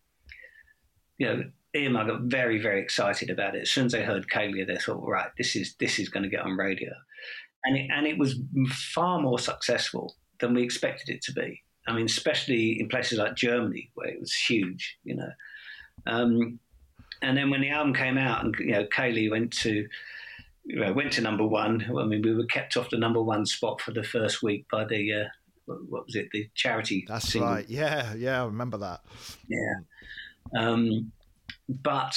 [1.17, 1.43] you know,
[1.75, 3.63] EMI got very very excited about it.
[3.63, 6.29] As soon as they heard Kayleigh, they thought, right, this is this is going to
[6.29, 6.91] get on radio,
[7.63, 11.62] and it and it was far more successful than we expected it to be.
[11.89, 15.32] I mean, especially in places like Germany where it was huge, you know.
[16.08, 16.60] Um,
[17.21, 19.88] and then when the album came out, and you know, Kayleigh went to
[20.65, 21.84] you know, went to number one.
[21.97, 24.86] I mean, we were kept off the number one spot for the first week by
[24.86, 25.25] the uh,
[25.65, 27.06] what was it, the charity?
[27.08, 27.49] That's single.
[27.49, 27.69] right.
[27.69, 28.13] Yeah.
[28.13, 28.43] Yeah.
[28.43, 29.02] I remember that.
[29.47, 29.75] Yeah.
[30.58, 31.12] Um,
[31.67, 32.15] but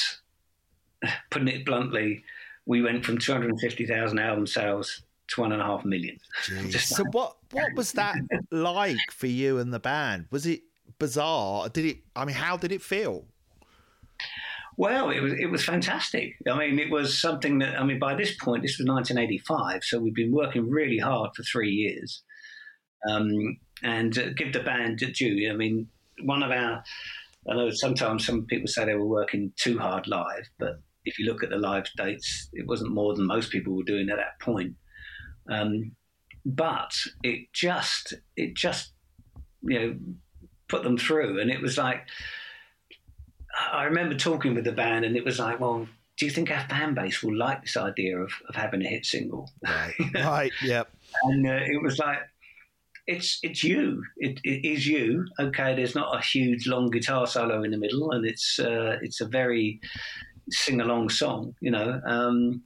[1.30, 2.24] putting it bluntly,
[2.66, 5.02] we went from 250,000 album sales
[5.34, 6.18] to one and a half million.
[6.72, 8.16] So what what was that
[8.50, 10.26] like for you and the band?
[10.30, 10.62] Was it
[10.98, 11.68] bizarre?
[11.68, 11.98] Did it?
[12.14, 13.24] I mean, how did it feel?
[14.76, 16.36] Well, it was it was fantastic.
[16.48, 19.98] I mean, it was something that I mean by this point, this was 1985, so
[19.98, 22.22] we've been working really hard for three years.
[23.08, 25.50] Um, and uh, give the band a due.
[25.50, 25.88] I mean,
[26.22, 26.82] one of our
[27.50, 31.26] I know sometimes some people say they were working too hard live, but if you
[31.26, 34.38] look at the live dates, it wasn't more than most people were doing at that
[34.40, 34.74] point.
[35.48, 35.92] Um,
[36.44, 38.92] but it just it just
[39.62, 39.96] you know
[40.68, 42.06] put them through, and it was like
[43.72, 45.86] I remember talking with the band, and it was like, well,
[46.18, 49.04] do you think our fan base will like this idea of, of having a hit
[49.04, 49.50] single?
[49.62, 49.94] Right.
[50.14, 50.52] right.
[50.62, 50.88] Yep.
[51.24, 52.18] And uh, it was like,
[53.06, 54.04] it's it's you.
[54.16, 55.26] It, it is you.
[55.40, 59.20] Okay, there's not a huge long guitar solo in the middle, and it's uh, it's
[59.20, 59.80] a very
[60.50, 62.00] sing along song, you know.
[62.06, 62.62] Um,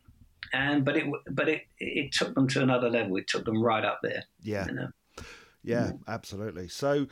[0.53, 3.17] and but it but it it took them to another level.
[3.17, 4.25] It took them right up there.
[4.43, 4.67] Yeah.
[4.67, 4.89] You know?
[5.63, 5.93] Yeah.
[6.07, 6.69] Absolutely.
[6.69, 7.07] So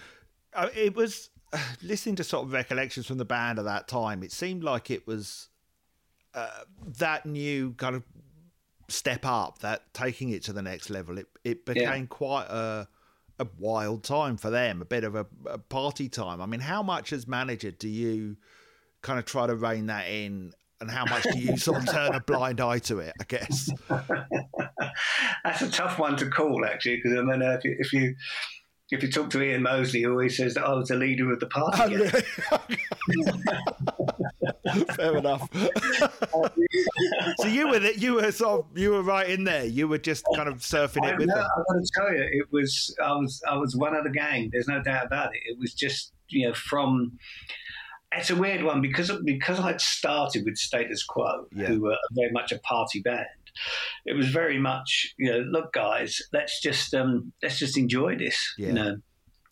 [0.55, 1.31] uh, it was
[1.83, 4.23] listening to sort of recollections from the band at that time.
[4.23, 5.49] It seemed like it was
[6.35, 6.65] uh,
[6.99, 8.03] that new kind of
[8.89, 11.19] step up, that taking it to the next level.
[11.19, 12.89] It it became quite a
[13.39, 16.41] a wild time for them, a bit of a, a party time.
[16.41, 18.37] I mean, how much as manager do you
[19.03, 20.53] kind of try to rein that in?
[20.81, 23.15] And how much do you sort of turn a blind eye to it?
[23.21, 23.71] I guess.
[25.45, 28.15] That's a tough one to call, actually, because I mean, uh, if you, if you
[28.91, 31.41] if you talk to Ian Mosley, he always says that I was the leader of
[31.41, 31.97] the party.
[34.95, 35.49] Fair enough.
[37.39, 39.65] so you were the, you were sort of you were right in there.
[39.65, 41.45] You were just kind of surfing I, it with no, them.
[41.45, 44.51] I got to tell you, it was I was I was one of the gang.
[44.53, 45.41] There's no doubt about it.
[45.45, 47.19] It was just you know from.
[48.17, 51.67] It's a weird one because because I'd started with Status Quo, Yeah.
[51.67, 53.27] who were very much a party band.
[54.05, 58.37] It was very much you know, look, guys, let's just um, let's just enjoy this.
[58.59, 58.67] Yeah.
[58.69, 58.97] You know,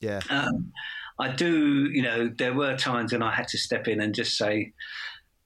[0.00, 0.72] Yeah, um,
[1.18, 4.36] I do, you know, there were times when I had to step in and just
[4.36, 4.72] say,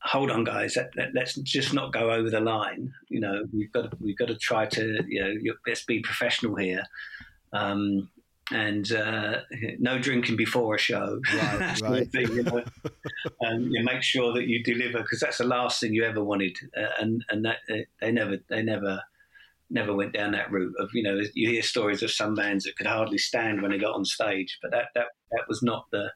[0.03, 3.91] "Hold on, guys, let, let's just not go over the line." You know, we've got
[3.91, 6.85] to, we've got to try to, you know, let's be professional here,
[7.53, 8.09] um,
[8.53, 9.41] and uh,
[9.79, 11.21] no drinking before a show.
[11.35, 12.13] Right, right.
[12.13, 12.63] thing, you know.
[13.47, 16.57] um, you make sure that you deliver because that's the last thing you ever wanted,
[16.77, 19.03] uh, and and that uh, they never they never
[19.71, 22.77] never went down that route of you know you hear stories of some bands that
[22.77, 26.09] could hardly stand when they got on stage but that that, that was not the,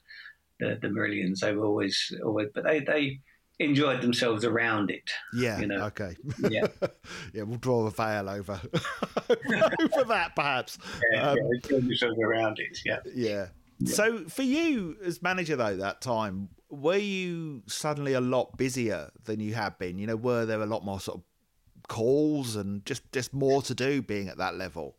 [0.60, 3.20] the the Marillions they were always always but they they
[3.60, 5.58] enjoyed themselves around it yeah.
[5.60, 5.84] you know.
[5.84, 6.16] Okay.
[6.48, 6.66] yeah
[7.32, 8.60] yeah, we'll draw a veil over
[9.30, 10.78] over that, perhaps.
[11.12, 13.46] yeah, Um, yeah, enjoyed themselves around it yeah Yeah.
[13.84, 19.40] So for you as manager though that time, were you suddenly a lot busier than
[19.40, 19.98] you had been?
[19.98, 21.24] You know, were there a lot more sort of
[21.88, 24.96] calls and just just more to do being at that level?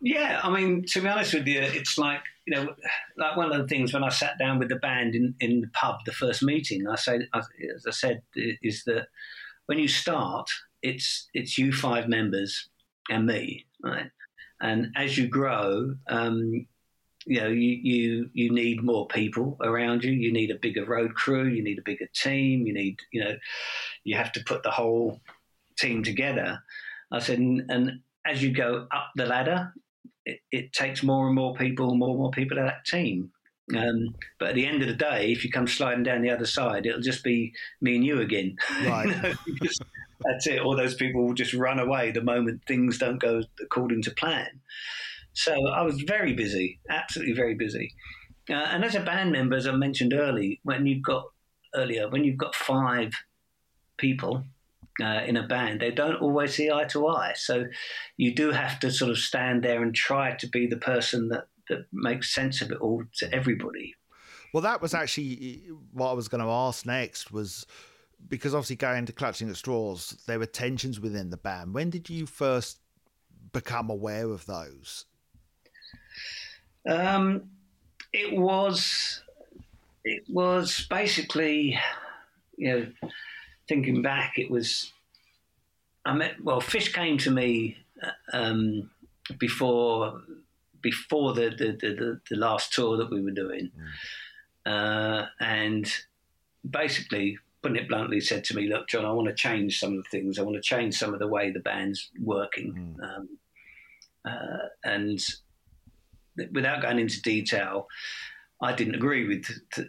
[0.00, 2.74] Yeah, I mean, to be honest with you, it's like you know,
[3.16, 5.68] like one of the things when I sat down with the band in, in the
[5.68, 9.08] pub, the first meeting, I say, as I said, is that
[9.66, 10.48] when you start,
[10.82, 12.68] it's it's you five members
[13.10, 14.10] and me, right?
[14.60, 16.66] And as you grow, um,
[17.26, 20.12] you know, you, you you need more people around you.
[20.12, 21.46] You need a bigger road crew.
[21.46, 22.66] You need a bigger team.
[22.66, 23.36] You need, you know,
[24.04, 25.20] you have to put the whole
[25.76, 26.62] team together.
[27.10, 29.72] I said, and, and as you go up the ladder,
[30.26, 33.30] it, it takes more and more people, more and more people to that team.
[33.76, 36.46] Um, but at the end of the day, if you come sliding down the other
[36.46, 38.56] side, it'll just be me and you again.
[38.84, 39.34] Right.
[39.46, 40.60] You know, that's it.
[40.60, 44.48] All those people will just run away the moment things don't go according to plan.
[45.34, 47.92] So I was very busy, absolutely very busy.
[48.48, 51.24] uh, and as a band member, as I mentioned early, when you've got
[51.74, 53.12] earlier, when you've got five
[53.98, 54.44] people
[55.02, 57.32] uh, in a band, they don't always see eye to eye.
[57.36, 57.66] So
[58.16, 61.48] you do have to sort of stand there and try to be the person that,
[61.68, 63.94] that makes sense of it all to everybody.
[64.52, 67.66] Well, that was actually what I was going to ask next was
[68.28, 71.74] because obviously going to clutching at straws, there were tensions within the band.
[71.74, 72.78] When did you first
[73.52, 75.04] become aware of those?
[76.88, 77.50] Um,
[78.12, 79.22] it was
[80.04, 81.78] it was basically,
[82.56, 82.68] you
[83.02, 83.10] know,
[83.68, 84.92] thinking back, it was.
[86.04, 87.78] I met well, Fish came to me
[88.32, 88.90] um,
[89.38, 90.20] before
[90.80, 93.70] before the the, the the, last tour that we were doing,
[94.66, 94.72] mm.
[94.72, 95.90] uh, and
[96.68, 100.04] basically, putting it bluntly, said to me, "Look, John, I want to change some of
[100.04, 100.38] the things.
[100.38, 103.16] I want to change some of the way the band's working." Mm.
[103.16, 103.28] Um,
[104.24, 105.20] uh, and
[106.52, 107.86] without going into detail,
[108.60, 109.46] I didn't agree with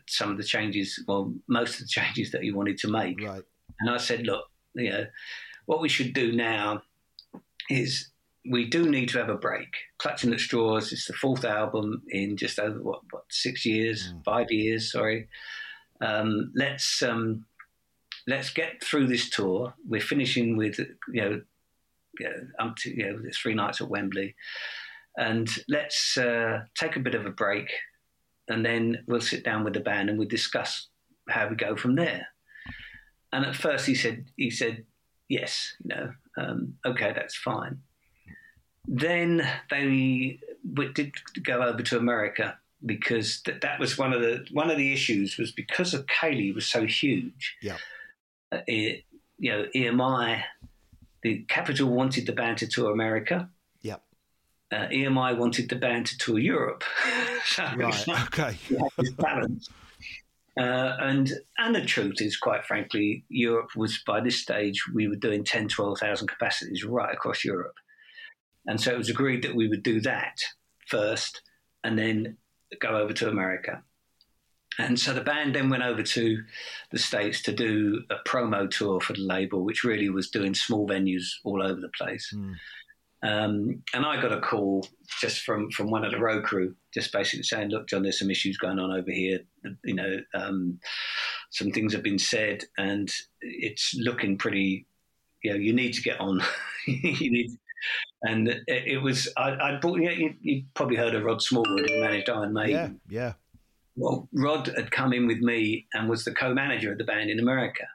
[0.08, 3.22] some of the changes, well, most of the changes that he wanted to make.
[3.22, 3.44] Right.
[3.80, 5.06] And I said, look, you know,
[5.66, 6.82] what we should do now
[7.70, 8.10] is
[8.50, 9.68] we do need to have a break.
[9.98, 14.24] Clutching at Straws is the fourth album in just over what, what six years, mm.
[14.24, 15.28] five years, sorry.
[16.02, 17.46] Um, let's um,
[18.28, 19.74] let's get through this tour.
[19.88, 21.42] We're finishing with you know,
[22.20, 24.36] you know, to, you know three nights at Wembley,
[25.18, 27.70] and let's uh, take a bit of a break,
[28.48, 30.88] and then we'll sit down with the band and we'll discuss
[31.28, 32.28] how we go from there.
[33.32, 34.86] And at first he said he said
[35.28, 37.82] yes, you know, um, okay, that's fine.
[38.88, 40.40] Then they
[40.94, 41.14] did
[41.44, 45.38] go over to America because that, that was one of the one of the issues
[45.38, 47.58] was because of Kayleigh was so huge.
[47.62, 47.78] Yeah,
[48.52, 49.04] uh, it,
[49.40, 50.44] you know, EMI,
[51.22, 53.50] the Capitol wanted the band to tour America
[54.72, 56.84] uh, EMI wanted the band to tour Europe.
[57.46, 58.08] so right.
[58.10, 58.58] okay.
[59.18, 59.70] balance.
[60.58, 65.16] Uh, and and the truth is, quite frankly, Europe was by this stage we were
[65.16, 67.76] doing 10, 12,000 capacities right across Europe,
[68.66, 70.36] and so it was agreed that we would do that
[70.88, 71.42] first,
[71.84, 72.38] and then
[72.82, 73.84] go over to America.
[74.80, 76.44] And so the band then went over to
[76.92, 80.88] the States to do a promo tour for the label, which really was doing small
[80.88, 82.32] venues all over the place.
[82.36, 82.54] Mm.
[83.24, 84.88] Um, and I got a call
[85.20, 88.30] just from, from one of the road crew, just basically saying, "Look, John, there's some
[88.30, 89.40] issues going on over here.
[89.84, 90.80] You know, um,
[91.50, 93.12] some things have been said, and
[93.42, 94.86] it's looking pretty.
[95.44, 96.42] You know, you need to get on.
[96.88, 97.52] you need."
[98.24, 100.00] And it, it was I, I bought.
[100.00, 103.00] Yeah, you, you, probably heard of Rod Smallwood, who managed Iron Maiden.
[103.10, 103.34] Yeah, yeah.
[103.96, 107.40] Well, Rod had come in with me and was the co-manager of the band in
[107.40, 107.88] America.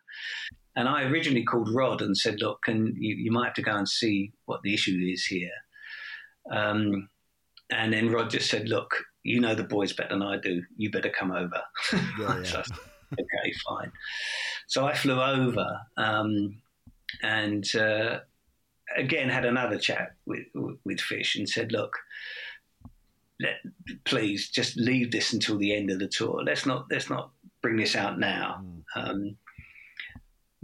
[0.75, 3.77] And I originally called Rod and said, "Look, can you, you might have to go
[3.77, 5.51] and see what the issue is here."
[6.51, 7.09] Um,
[7.71, 10.63] and then Rod just said, "Look, you know the boys better than I do.
[10.77, 11.61] You better come over."
[11.93, 12.43] Yeah, yeah.
[12.43, 12.79] so said,
[13.13, 13.93] okay, fine.
[14.67, 16.63] So I flew over um,
[17.23, 18.21] and uh,
[18.97, 20.47] again had another chat with
[20.85, 21.97] with Fish and said, "Look."
[23.41, 23.55] Let,
[24.05, 26.45] please just leave this until the end of the tour.
[26.45, 28.63] Let's not let's not bring this out now.
[28.63, 28.83] Mm.
[28.95, 29.37] Um,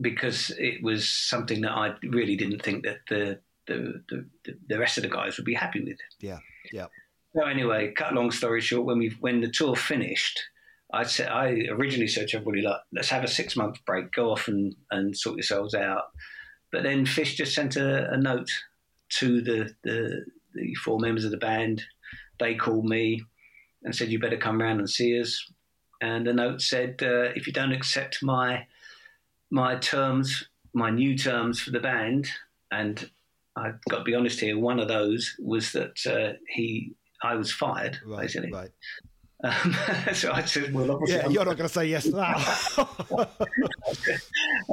[0.01, 4.97] because it was something that I really didn't think that the the, the, the rest
[4.97, 5.99] of the guys would be happy with.
[6.21, 6.39] Yeah,
[6.73, 6.87] yeah.
[7.35, 10.41] So anyway, cut long story short, when we when the tour finished,
[10.93, 14.31] I said I originally said to everybody like, let's have a six month break, go
[14.31, 16.05] off and, and sort yourselves out.
[16.73, 18.51] But then Fish just sent a, a note
[19.19, 20.25] to the, the
[20.55, 21.83] the four members of the band.
[22.39, 23.23] They called me
[23.83, 25.45] and said you better come round and see us.
[26.01, 28.67] And the note said, uh, if you don't accept my
[29.51, 32.29] my terms, my new terms for the band,
[32.71, 33.11] and
[33.57, 34.59] I've got to be honest here.
[34.59, 36.93] One of those was that uh, he,
[37.23, 38.53] I was fired, right, basically.
[38.53, 38.71] Right.
[39.45, 39.77] Um,
[40.15, 42.37] so I said, "Well, obviously, yeah, I'm you're not going to say yes to that."
[42.39, 43.27] I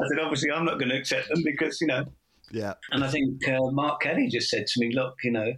[0.10, 2.06] said, "Obviously, I'm not going to accept them because you know."
[2.52, 2.74] Yeah.
[2.92, 5.54] And I think uh, Mark Kelly just said to me, "Look, you know."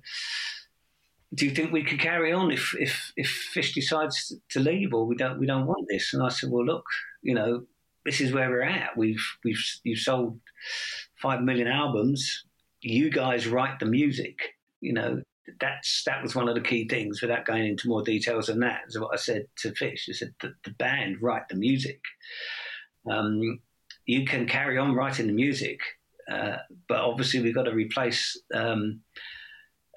[1.34, 5.06] Do you think we could carry on if, if, if Fish decides to leave, or
[5.06, 6.14] we don't we don't want this?
[6.14, 6.86] And I said, well, look,
[7.22, 7.66] you know,
[8.08, 8.96] this is where we're at.
[8.96, 10.40] We've we've you've sold
[11.22, 12.46] five million albums.
[12.80, 14.40] You guys write the music.
[14.80, 15.22] You know
[15.60, 17.22] that's that was one of the key things.
[17.22, 20.08] Without going into more details than that, is what I said to Fish.
[20.10, 22.00] I said the, the band write the music.
[23.12, 23.60] Um,
[24.06, 25.82] you can carry on writing the music,
[26.32, 29.02] uh, but obviously we've got to replace um,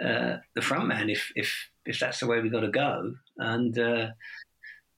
[0.04, 1.54] uh, the frontman if if
[1.86, 3.14] if that's the way we've got to go.
[3.38, 4.08] And uh,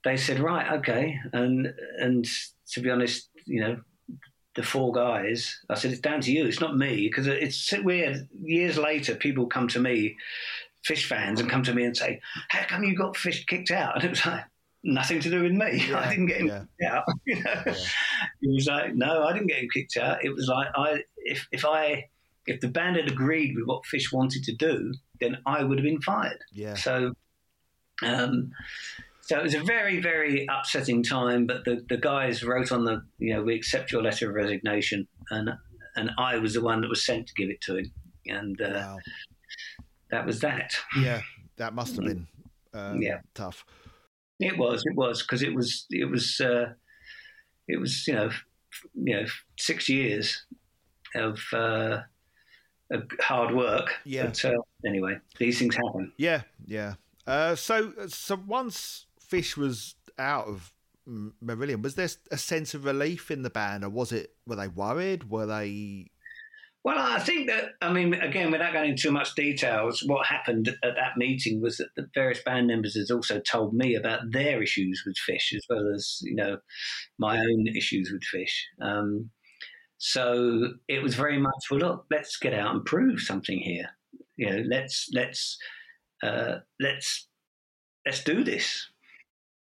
[0.03, 2.27] they said, right, okay, and and
[2.71, 3.81] to be honest, you know,
[4.55, 6.45] the four guys, I said, it's down to you.
[6.45, 7.07] It's not me.
[7.07, 8.27] Because it's weird.
[8.41, 10.15] Years later, people come to me,
[10.83, 13.95] fish fans, and come to me and say, how come you got fish kicked out?
[13.95, 14.45] And it was like,
[14.83, 15.85] nothing to do with me.
[15.89, 16.59] Yeah, I didn't get him yeah.
[16.59, 17.03] kicked out.
[17.25, 17.63] You know?
[17.65, 17.75] Yeah.
[18.41, 20.23] He was like, no, I didn't get him kicked out.
[20.23, 22.09] It was like I if if I
[22.45, 25.85] if the band had agreed with what Fish wanted to do, then I would have
[25.85, 26.39] been fired.
[26.51, 26.75] Yeah.
[26.75, 27.13] So,
[28.01, 28.51] um,
[29.25, 31.47] so it was a very, very upsetting time.
[31.47, 35.07] But the, the guys wrote on the, you know, we accept your letter of resignation,
[35.31, 35.49] and
[35.95, 37.91] and I was the one that was sent to give it to him,
[38.27, 38.97] and uh, Wow.
[40.11, 40.73] that was that.
[40.99, 41.21] Yeah.
[41.57, 42.27] That must have been
[42.73, 43.19] um, Yeah.
[43.35, 43.63] tough.
[44.39, 46.73] It was, it was because it was, it was, uh,
[47.67, 48.31] it was, you know,
[48.95, 49.25] you know,
[49.59, 50.45] six years
[51.15, 51.99] of, uh,
[52.91, 53.93] of hard work.
[54.03, 54.25] Yeah.
[54.25, 54.53] But uh,
[54.85, 56.11] anyway, these things happen.
[56.17, 56.41] Yeah.
[56.65, 56.95] Yeah.
[57.27, 60.71] Uh, so, so once Fish was out of
[61.07, 64.35] M- Marillion, was there a sense of relief in the band, or was it?
[64.45, 65.31] Were they worried?
[65.31, 66.11] Were they?
[66.83, 70.67] Well, I think that, I mean, again, without going into too much details, what happened
[70.83, 74.61] at that meeting was that the various band members had also told me about their
[74.61, 76.59] issues with fish, as well as, you know,
[77.17, 78.67] my own issues with fish.
[78.79, 79.31] Um,
[79.97, 83.89] so it was very much, well, look, let's get out and prove something here.
[84.35, 85.57] You know, let's, let's,
[86.21, 87.27] uh, let's,
[88.05, 88.89] let's do this.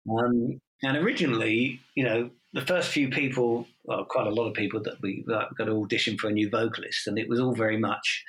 [0.09, 4.81] Um, and originally, you know, the first few people, well, quite a lot of people
[4.83, 7.77] that we like, got to audition for a new vocalist, and it was all very
[7.77, 8.23] much.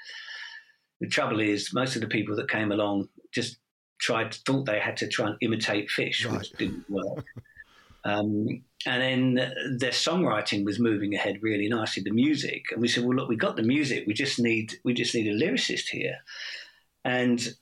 [1.01, 3.57] The trouble is, most of the people that came along just
[3.99, 6.39] tried, thought they had to try and imitate Fish, Right.
[6.39, 7.25] which didn't work.
[8.05, 9.35] um, and then
[9.79, 13.37] their songwriting was moving ahead really nicely, the music, and we said, "Well, look, we
[13.37, 14.05] got the music.
[14.07, 16.19] We just need, we just need a lyricist here."
[17.05, 17.55] And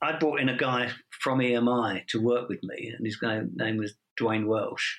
[0.00, 3.94] I brought in a guy from EMI to work with me, and his name was
[4.20, 4.98] Dwayne Welsh.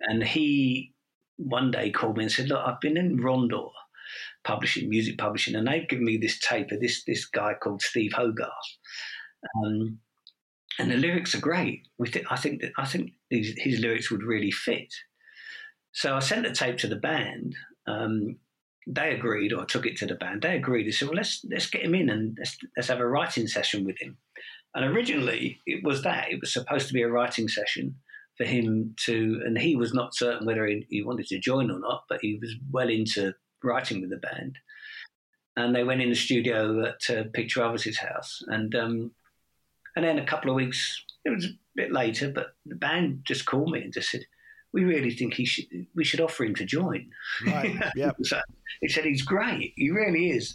[0.00, 0.92] And he
[1.36, 3.70] one day called me and said, Look, I've been in Rondor
[4.44, 8.12] publishing, music publishing, and they've given me this tape of this, this guy called Steve
[8.12, 8.50] Hogarth.
[9.56, 9.98] Um,
[10.78, 11.88] and the lyrics are great.
[11.98, 14.92] We th- I think that I think his, his lyrics would really fit.
[15.92, 17.56] So I sent the tape to the band.
[17.86, 18.38] Um,
[18.86, 20.42] they agreed, or took it to the band.
[20.42, 20.86] They agreed.
[20.86, 23.84] They said, "Well, let's let's get him in and let's let's have a writing session
[23.84, 24.16] with him."
[24.74, 27.96] And originally, it was that it was supposed to be a writing session
[28.36, 31.78] for him to, and he was not certain whether he, he wanted to join or
[31.78, 34.56] not, but he was well into writing with the band.
[35.56, 39.10] And they went in the studio at uh, Pete Travis's house, and um,
[39.96, 43.44] and then a couple of weeks, it was a bit later, but the band just
[43.44, 44.24] called me and just said,
[44.72, 47.10] "We really think he should, we should offer him to join."
[47.46, 47.76] Right.
[47.96, 48.12] Yeah.
[48.22, 48.40] So
[48.80, 49.72] he said he's great.
[49.76, 50.54] He really is.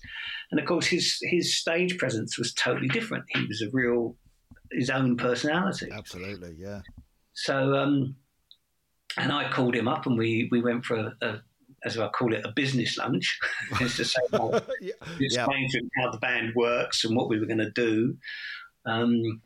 [0.51, 3.26] And of course, his his stage presence was totally different.
[3.30, 4.16] He was a real
[4.72, 5.89] his own personality.
[5.91, 6.55] Absolutely.
[6.57, 6.82] Yeah.
[7.34, 8.16] So, um,
[9.18, 11.41] and I called him up, and we we went for a, a
[11.86, 13.39] as I call it, a business lunch.
[13.80, 14.93] it's to say, well, yeah.
[15.20, 18.18] explain to him how the band works and what we were going to do.
[18.86, 19.41] Um,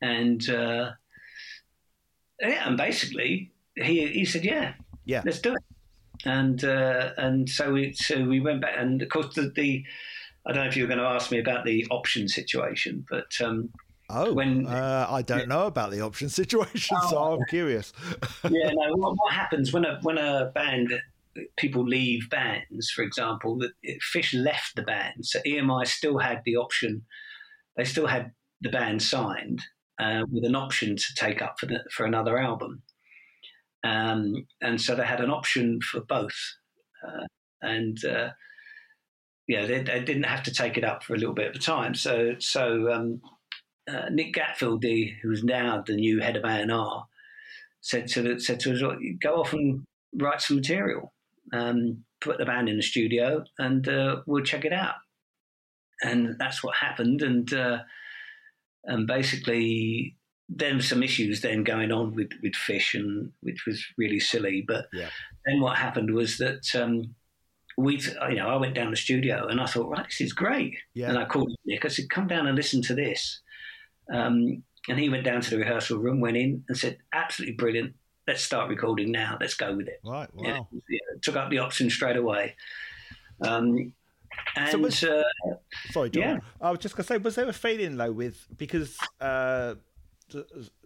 [0.00, 0.92] and uh,
[2.40, 4.74] yeah, and basically he he said, yeah,
[5.04, 5.22] Yeah.
[5.24, 5.62] let's do it.
[6.24, 9.84] And uh, and so we so we went back, and of course the, the
[10.46, 13.32] I don't know if you were going to ask me about the option situation, but
[13.42, 13.70] um,
[14.08, 17.32] Oh, When- uh, I don't know about the option situation, so Oh.
[17.34, 17.92] I'm curious.
[18.44, 18.94] yeah, no.
[18.94, 20.92] What, what happens when a when a band
[21.58, 26.56] people leave bands, for example, that Fish left the band, so EMI still had the
[26.56, 27.02] option.
[27.76, 28.30] They still had
[28.62, 29.60] the band signed
[30.00, 32.80] uh, with an option to take up for the, for another album,
[33.86, 36.36] um, and so they had an option for both,
[37.06, 37.26] uh,
[37.62, 38.04] and.
[38.04, 38.30] Uh,
[39.48, 41.94] yeah, they, they didn't have to take it up for a little bit of time.
[41.94, 43.20] So, so um,
[43.88, 47.06] uh, Nick Gatfield, the, who's now the new head of A&R,
[47.80, 48.82] said to said to us,
[49.22, 49.84] go off and
[50.20, 51.12] write some material,
[51.52, 54.94] um, put the band in the studio, and uh, we'll check it out."
[56.02, 57.22] And that's what happened.
[57.22, 57.78] And uh,
[58.84, 60.16] and basically,
[60.48, 64.64] then some issues then going on with with Fish, and which was really silly.
[64.66, 65.08] But Yeah.
[65.44, 66.64] then what happened was that.
[66.74, 67.14] Um,
[67.78, 70.78] we, you know, I went down the studio and I thought, right, this is great.
[70.94, 71.10] Yeah.
[71.10, 71.84] And I called Nick.
[71.84, 73.40] I said, come down and listen to this.
[74.10, 77.94] Um, and he went down to the rehearsal room, went in, and said, absolutely brilliant.
[78.26, 79.36] Let's start recording now.
[79.38, 80.00] Let's go with it.
[80.02, 80.26] Right.
[80.32, 80.68] Wow.
[80.88, 82.56] yeah, took up the option straight away.
[83.42, 83.92] Um,
[84.56, 85.22] and So was- uh,
[85.90, 86.40] Sorry, John.
[86.62, 89.74] I was just going to say, was there a feeling though with because uh,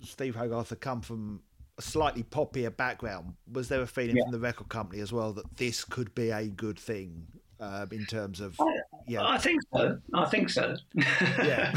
[0.03, 1.43] Steve Hogarth had come from
[1.79, 3.35] a slightly poppier background?
[3.51, 4.25] Was there a feeling Yeah.
[4.25, 7.27] from the record company as well that this could be a good thing
[7.59, 8.65] um, in terms of I,
[9.07, 9.99] yeah, I think so.
[10.15, 10.77] I think so.
[10.95, 11.73] yeah,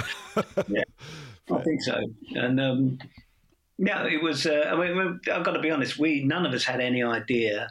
[1.51, 2.01] I think so.
[2.35, 2.99] And um,
[3.77, 4.45] yeah, it was.
[4.45, 5.97] Uh, I mean, I've got to be honest.
[5.97, 7.69] We none of us had any idea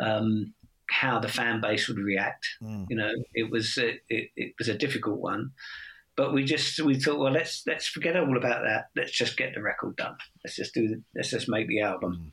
[0.00, 0.52] um,
[0.90, 2.46] how the fan base would react.
[2.62, 2.86] Mm.
[2.90, 5.50] You know, it was it, it, it was a difficult one,
[6.18, 8.88] but we just we thought, well, let's let's forget all about that.
[8.96, 10.16] Let's just get the record done.
[10.44, 10.88] Let's just do.
[10.88, 12.32] The, let's just make the album.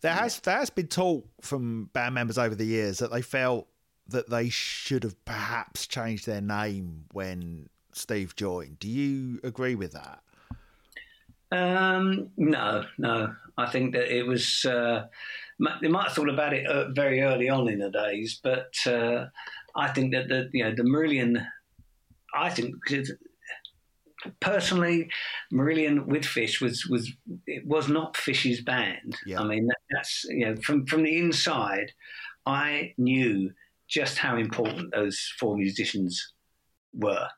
[0.00, 3.68] There has there has been talk from band members over the years that they felt
[4.08, 8.78] that they should have perhaps changed their name when Steve joined.
[8.78, 10.22] Do you agree with that?
[11.52, 13.34] Um, no, no.
[13.58, 14.64] I think that it was.
[14.64, 15.04] Uh,
[15.82, 19.26] they might have thought about it uh, very early on in the days, but uh,
[19.74, 21.46] I think that the you know the Marillion.
[22.34, 22.74] I think
[24.40, 25.08] personally,
[25.52, 27.12] Marillion with Fish was was
[27.46, 29.16] it was not Fish's band.
[29.26, 29.40] Yeah.
[29.40, 31.92] I mean, that's you know from from the inside,
[32.46, 33.50] I knew
[33.88, 36.32] just how important those four musicians
[36.92, 37.28] were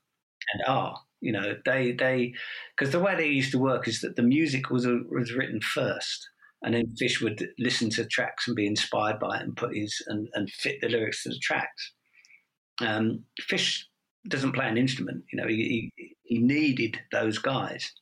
[0.55, 0.99] and are.
[1.21, 2.35] You know, they they
[2.77, 6.29] because the way they used to work is that the music was was written first,
[6.63, 10.01] and then Fish would listen to tracks and be inspired by it and put his
[10.07, 11.93] and, and fit the lyrics to the tracks.
[12.81, 13.88] Um, Fish
[14.29, 15.25] doesn't play an instrument.
[15.33, 17.93] You know, he, he, he needed those guys,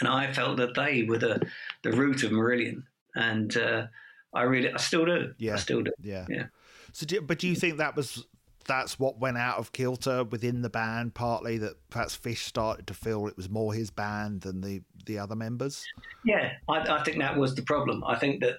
[0.00, 1.40] and I felt that they were the
[1.82, 2.82] the root of Marillion,
[3.14, 3.86] and uh,
[4.34, 5.32] I really I still do.
[5.38, 5.92] Yeah, I still do.
[6.02, 6.46] Yeah, yeah.
[6.92, 8.26] So, do, but do you think that was
[8.66, 11.14] that's what went out of kilter within the band?
[11.14, 15.18] Partly that perhaps Fish started to feel it was more his band than the the
[15.18, 15.84] other members.
[16.24, 18.04] Yeah, I, I think that was the problem.
[18.06, 18.56] I think that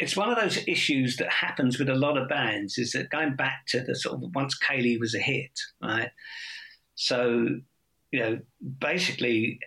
[0.00, 3.36] it's one of those issues that happens with a lot of bands is that going
[3.36, 6.10] back to the sort of once Kayleigh was a hit, right?
[6.96, 7.46] So,
[8.10, 8.38] you know,
[8.80, 9.60] basically,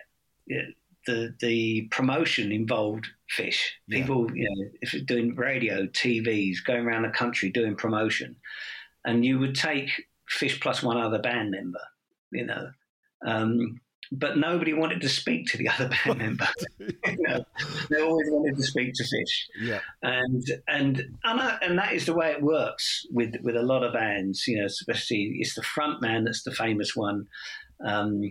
[0.46, 0.68] you know,
[1.06, 3.74] the the promotion involved fish.
[3.88, 4.42] People, yeah.
[4.42, 8.36] you know, if you're doing radio, TVs, going around the country doing promotion,
[9.04, 9.90] and you would take
[10.28, 11.80] fish plus one other band member,
[12.30, 12.70] you know.
[13.26, 13.80] Um,
[14.12, 16.48] but nobody wanted to speak to the other band member.
[16.78, 17.44] you know,
[17.90, 19.48] they always wanted to speak to Fish.
[19.60, 23.62] Yeah, and and and, I, and that is the way it works with with a
[23.62, 24.46] lot of bands.
[24.46, 27.26] You know, especially it's the front man that's the famous one.
[27.84, 28.22] Um,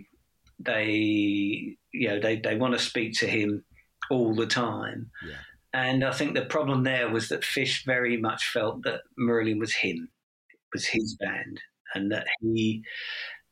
[0.58, 3.64] they you know they they want to speak to him
[4.10, 5.10] all the time.
[5.26, 5.36] Yeah.
[5.74, 9.74] And I think the problem there was that Fish very much felt that Marillion was
[9.74, 10.08] him,
[10.50, 11.60] It was his band,
[11.94, 12.82] and that he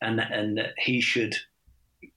[0.00, 1.36] and and that he should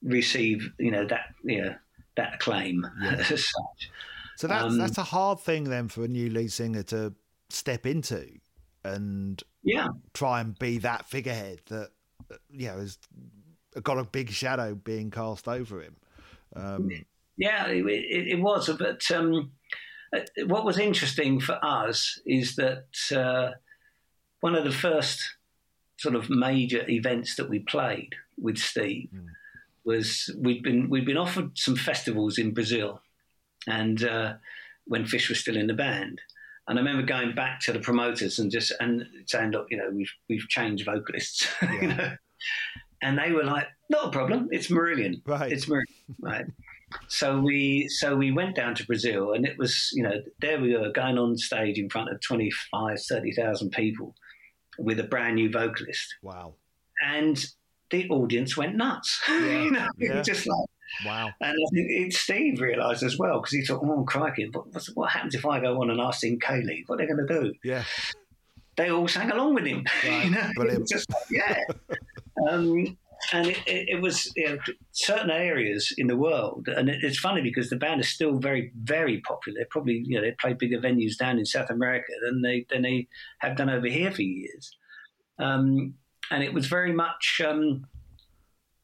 [0.04, 1.76] receive you know that you know
[2.16, 3.14] that claim yeah.
[3.20, 3.92] as such.
[4.38, 7.14] So that's um, that's a hard thing then for a new lead singer to
[7.50, 8.28] step into
[8.84, 11.90] and yeah try and be that figurehead that
[12.50, 12.98] you know has
[13.84, 15.96] got a big shadow being cast over him.
[16.56, 16.90] Um,
[17.38, 19.52] yeah, it, it, was, but um,
[20.46, 23.52] what was interesting for us is that uh,
[24.42, 25.22] one of the first
[25.98, 29.10] sort of major events that we played with Steve.
[29.14, 29.28] Mm
[29.90, 33.02] was we'd been we'd been offered some festivals in Brazil,
[33.66, 34.34] and uh,
[34.86, 36.22] when Fish was still in the band.
[36.68, 39.90] And I remember going back to the promoters and just and saying, "Look, you know,
[39.92, 41.82] we've we've changed vocalists," yeah.
[41.82, 42.12] you know?
[43.02, 44.50] and they were like, "Not a problem.
[44.52, 45.22] It's Marillion.
[45.26, 45.52] Right.
[45.52, 46.16] It's Marillion.
[46.22, 46.46] right."
[47.08, 50.78] So we so we went down to Brazil, and it was you know there we
[50.78, 54.16] were going on stage in front of 25, 30,000 people
[54.78, 56.16] with a brand new vocalist.
[56.22, 56.54] Wow!
[57.04, 57.44] And
[57.92, 59.20] the audience went nuts.
[59.30, 59.64] Yeah.
[59.64, 60.22] you know, yeah.
[60.22, 60.68] just like
[61.06, 61.30] wow.
[61.42, 64.50] And I think it, Steve realised as well because he thought, "Oh, crikey!
[64.52, 64.66] What,
[64.96, 66.84] what happens if I go on and ask Dean Kayleigh?
[66.88, 67.84] What are they going to do?" Yeah.
[68.76, 69.86] They all sang along with him.
[70.04, 70.26] Right.
[70.26, 70.88] you know, Brilliant.
[70.88, 71.58] just yeah.
[72.50, 72.98] um,
[73.34, 74.58] and it, it, it was you know,
[74.92, 78.72] certain areas in the world, and it, it's funny because the band is still very,
[78.82, 79.60] very popular.
[79.60, 82.82] They probably, you know, they play bigger venues down in South America than they than
[82.84, 83.08] they
[83.40, 84.76] have done over here for years.
[85.40, 85.96] Um,
[86.32, 87.86] and it was very much um,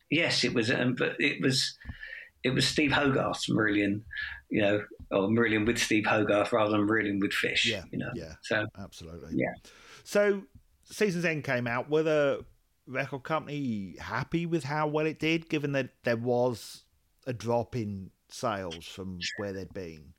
[0.09, 1.77] yes, it was, um, but it was
[2.43, 4.01] it was Steve Hogarth's Marillion,
[4.49, 7.65] you know, or Marillion with Steve Hogarth rather than Marillion with Fish.
[7.65, 8.11] Yeah, you know.
[8.13, 9.33] Yeah, so absolutely.
[9.35, 9.53] Yeah.
[10.03, 10.43] So
[10.83, 11.89] Seasons End came out.
[11.89, 12.45] Were the
[12.87, 16.83] record company happy with how well it did, given that there was
[17.25, 20.13] a drop in sales from where they'd been?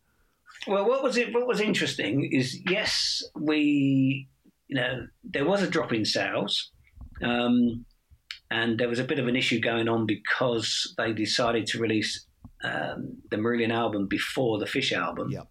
[0.66, 1.32] Well, what was it?
[1.32, 4.28] What was interesting is yes, we
[4.66, 6.72] you know there was a drop in sales,
[7.22, 7.84] um,
[8.50, 12.26] and there was a bit of an issue going on because they decided to release
[12.62, 15.30] um, the Marillion album before the Fish album.
[15.30, 15.48] Yep.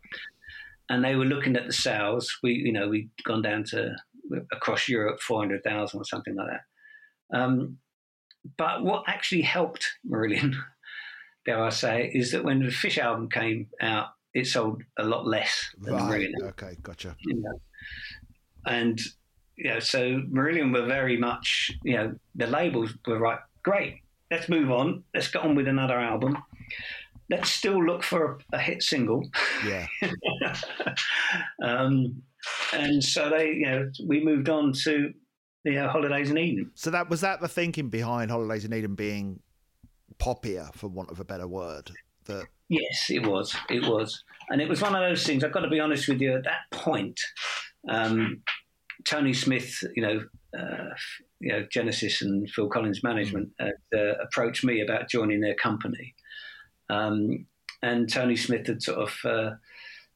[0.90, 2.38] And they were looking at the sales.
[2.44, 3.96] We, you know, we'd gone down to
[4.52, 7.38] across Europe, 400,000 or something like that.
[7.38, 7.78] Um,
[8.58, 10.54] but what actually helped Marillion,
[11.46, 15.26] dare I say, is that when the Fish album came out, it sold a lot
[15.26, 16.04] less than right.
[16.04, 16.50] Marillion.
[16.50, 17.16] Okay, gotcha.
[17.20, 17.62] You know?
[18.66, 19.00] And
[19.58, 24.02] you know, so Marillion were very much, you know, the labels were right, great,
[24.32, 26.38] let's move on, let's get on with another album.
[27.30, 29.28] Let's still look for a, a hit single.
[29.66, 29.88] Yeah.
[31.64, 32.22] um,
[32.72, 35.12] and so they, you know, we moved on to
[35.64, 36.72] the uh, Holidays in Eden.
[36.76, 39.40] So that was that the thinking behind Holidays in Eden being
[40.20, 41.92] poppier, for want of a better word.
[42.26, 43.56] That Yes, it was.
[43.70, 45.44] It was, and it was one of those things.
[45.44, 46.36] I've got to be honest with you.
[46.36, 47.20] At that point,
[47.90, 48.42] um,
[49.06, 50.22] Tony Smith, you know,
[50.58, 50.94] uh,
[51.40, 56.16] you know, Genesis and Phil Collins management had, uh, approached me about joining their company,
[56.90, 57.46] um,
[57.82, 59.56] and Tony Smith had sort of uh,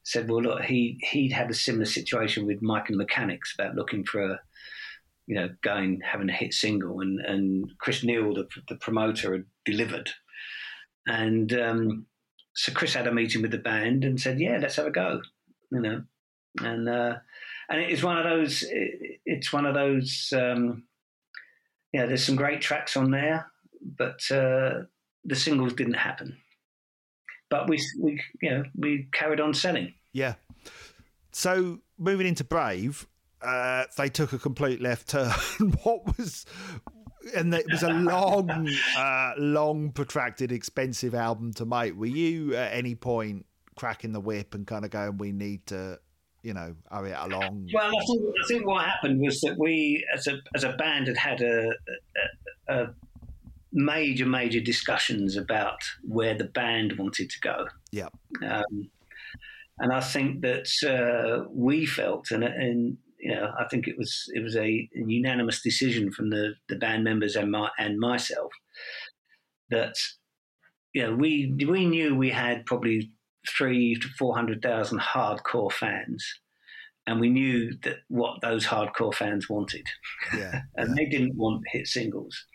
[0.02, 4.04] said, "Well, look, he he'd had a similar situation with Mike and Mechanics about looking
[4.04, 4.40] for a."
[5.26, 9.44] You know, going having a hit single, and, and Chris Neil, the, the promoter, had
[9.64, 10.10] delivered,
[11.06, 12.06] and um,
[12.54, 15.20] so Chris had a meeting with the band and said, "Yeah, let's have a go,"
[15.70, 16.02] you know,
[16.58, 17.16] and uh,
[17.70, 18.62] and it is one of those.
[18.64, 20.32] It, it's one of those.
[20.36, 20.84] Um,
[21.92, 23.50] yeah, there's some great tracks on there,
[23.82, 24.82] but uh,
[25.24, 26.36] the singles didn't happen.
[27.48, 29.94] But we, we, you know, we carried on selling.
[30.12, 30.34] yeah.
[31.32, 33.06] So moving into Brave,
[33.40, 35.30] uh, they took a complete left turn.
[35.82, 36.44] what was
[37.34, 41.96] and it was a long, uh, long, protracted, expensive album to make.
[41.96, 43.46] Were you at any point
[43.76, 45.98] cracking the whip and kind of going, "We need to,
[46.42, 47.68] you know, hurry it along"?
[47.72, 51.06] Well, I think, I think what happened was that we, as a as a band,
[51.08, 51.70] had had a,
[52.68, 52.94] a, a
[53.72, 57.68] major, major discussions about where the band wanted to go.
[57.92, 58.08] Yeah,
[58.42, 58.90] Um,
[59.78, 64.24] and I think that uh, we felt, and, and you know, I think it was
[64.34, 68.52] it was a, unanimous decision from the, the band members and my, and myself
[69.70, 69.94] that
[70.92, 73.12] you know we we knew we had probably
[73.48, 76.24] three to four hundred thousand hardcore fans,
[77.06, 79.86] and we knew that what those hardcore fans wanted,
[80.36, 82.46] yeah, and they didn't want hit singles.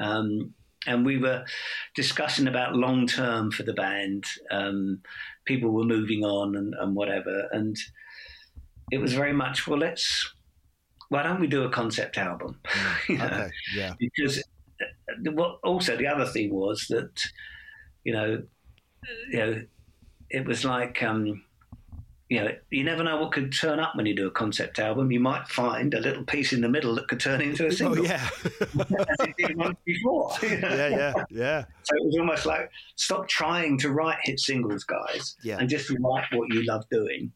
[0.00, 0.54] Um,
[0.86, 1.44] and we were
[1.94, 4.24] discussing about long term for the band.
[4.50, 5.00] Um,
[5.44, 7.76] people were moving on and, and whatever, and
[8.90, 9.78] it was very much well.
[9.78, 10.34] Let's
[11.12, 12.58] why don't we do a concept album?
[13.08, 14.38] You know, okay, yeah, Because
[14.80, 17.20] uh, what also the other thing was that
[18.04, 18.42] you know
[19.30, 19.62] you know
[20.32, 21.44] it was like um,
[22.28, 25.10] you know you never know what could turn up when you do a concept album.
[25.12, 27.98] You might find a little piece in the middle that could turn into a single.
[28.00, 30.32] oh yeah, as it did once before.
[30.42, 30.68] you know?
[30.76, 35.36] yeah, yeah, yeah, So it was almost like stop trying to write hit singles, guys,
[35.44, 35.58] Yeah.
[35.58, 37.30] and just write what you love doing.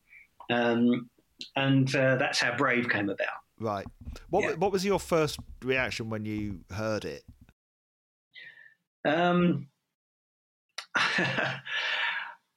[0.51, 1.11] Um,
[1.55, 3.29] and uh, that's how Brave came about.
[3.61, 3.87] right.
[4.31, 4.55] What Yeah.
[4.55, 7.23] what was your first reaction when you heard it?
[9.05, 9.69] Um,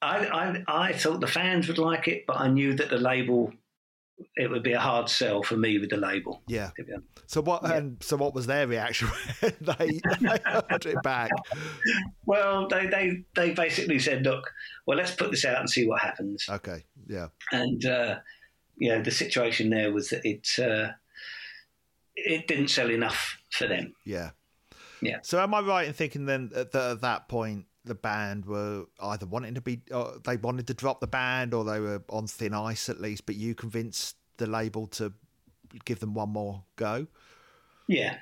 [0.02, 3.52] I, I, I thought the fans would like it, but I knew that the label,
[4.36, 6.42] it would be a hard sell for me with the label.
[6.46, 6.70] Yeah.
[6.76, 7.08] to be honest.
[7.26, 7.62] So what?
[7.62, 7.74] Yeah.
[7.74, 9.08] And so what was their reaction
[9.40, 11.30] when they, they heard it back?
[12.26, 14.52] Well, they, they, they basically said, look,
[14.86, 16.46] well, let's put this out and see what happens.
[16.48, 18.18] Okay, yeah, and uh,
[18.76, 20.92] you know the situation there was that it uh,
[22.14, 23.94] it didn't sell enough for them.
[24.04, 24.30] yeah,
[25.00, 25.18] Yeah.
[25.22, 29.26] So am I right in thinking then that at that point the band were either
[29.26, 32.54] wanting to be, uh, they wanted to drop the band, or they were on thin
[32.54, 33.26] ice at least?
[33.26, 35.12] But you convinced the label to
[35.84, 37.06] give them one more go.
[37.88, 38.16] Yeah,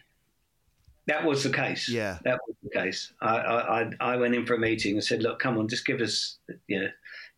[1.06, 1.88] that was the case.
[1.88, 2.18] Yeah.
[2.24, 3.12] that was the case.
[3.20, 5.86] I I, I- I went in for a meeting and said, look, come on, just
[5.86, 6.88] give us you know.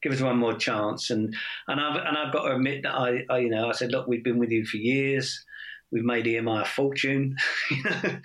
[0.02, 1.36] Give us one more chance, and
[1.68, 4.06] and I've and I've got to admit that I, I you know I said look
[4.06, 5.44] we've been with you for years,
[5.90, 7.36] we've made EMI a fortune.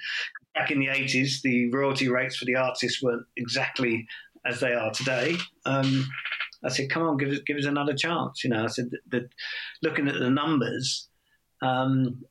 [0.56, 4.08] Back in the eighties, the royalty rates for the artists weren't exactly
[4.46, 5.36] as they are today.
[5.66, 6.08] Um,
[6.64, 9.02] I said, "Come on, give us give us another chance." You know, I said that,
[9.12, 9.30] that
[9.84, 11.10] looking at the numbers,
[11.62, 12.24] um,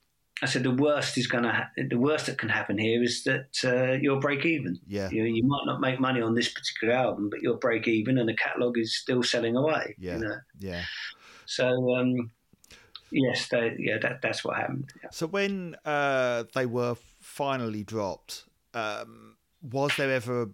[0.42, 3.24] I said the worst is going to ha- the worst that can happen here is
[3.24, 4.78] that uh, you'll break even.
[4.86, 8.18] Yeah, You, you might not make money on this particular album, but you'll break even,
[8.18, 9.94] and the catalog is still selling away.
[9.98, 10.16] Yeah.
[10.16, 10.36] You know?
[10.58, 10.82] yeah.
[11.46, 12.30] So um,
[13.10, 14.92] yes, they, yeah, that, that's what happened.
[15.02, 15.10] Yeah.
[15.12, 16.96] So when uh, they were
[17.34, 20.50] finally dropped, um, was there ever,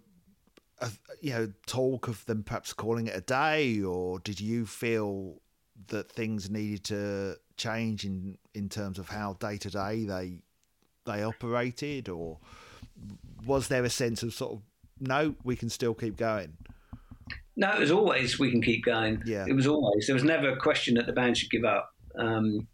[0.79, 0.89] a,
[1.21, 5.39] you know, talk of them perhaps calling it a day, or did you feel
[5.87, 10.41] that things needed to change in in terms of how day to day they
[11.05, 12.39] they operated, or
[13.45, 14.61] was there a sense of sort of
[14.99, 16.57] no, we can still keep going?
[17.55, 19.21] No, it was always we can keep going.
[19.23, 19.45] Yeah.
[19.47, 21.93] It was always there was never a question that the band should give up.
[22.17, 22.67] Um,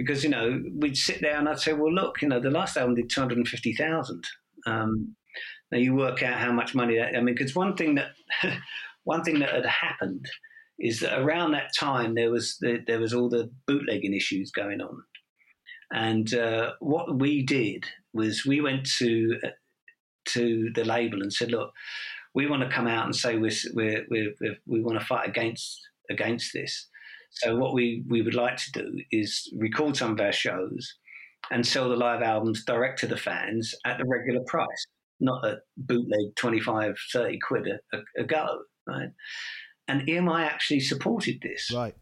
[0.00, 2.76] because you know we'd sit there and I'd say, well, look, you know, the last
[2.76, 4.24] album did two hundred and fifty thousand.
[4.66, 5.14] Um,
[5.70, 7.16] now you work out how much money that.
[7.16, 8.10] I mean, because one thing that
[9.04, 10.26] one thing that had happened
[10.78, 14.80] is that around that time there was the, there was all the bootlegging issues going
[14.80, 15.02] on,
[15.92, 19.48] and uh, what we did was we went to uh,
[20.26, 21.72] to the label and said, look,
[22.34, 24.34] we want to come out and say we're, we're, we're,
[24.66, 25.80] we want to fight against
[26.10, 26.88] against this.
[27.30, 30.96] So what we, we would like to do is record some of our shows
[31.50, 34.86] and sell the live albums direct to the fans at the regular price,
[35.20, 39.10] not at bootleg 25, 30 quid a, a, a go, right?
[39.88, 41.72] And EMI actually supported this.
[41.74, 41.94] Right.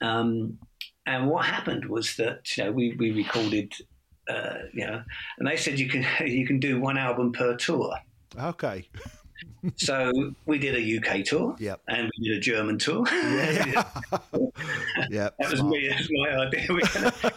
[0.00, 0.58] Um,
[1.06, 3.72] and what happened was that you know we, we recorded,
[4.28, 5.02] uh, you know,
[5.38, 7.94] and they said you can you can do one album per tour.
[8.38, 8.88] Okay.
[9.76, 10.12] so
[10.46, 11.80] we did a UK tour, Yep.
[11.88, 13.04] and we did a German tour.
[13.12, 13.84] Yeah.
[15.10, 15.30] yeah.
[15.38, 15.88] That was me.
[15.88, 16.66] That was my idea.
[16.70, 17.32] We could,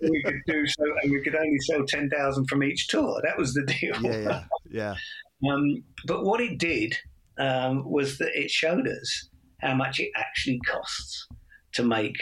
[0.00, 3.20] we could do so, and we could only sell ten thousand from each tour.
[3.24, 4.00] That was the deal.
[4.02, 4.42] Yeah.
[4.70, 4.94] Yeah.
[5.42, 5.50] Yeah.
[5.52, 6.96] Um, but what it did
[7.38, 9.28] um, was that it showed us
[9.60, 11.28] how much it actually costs
[11.72, 12.16] to make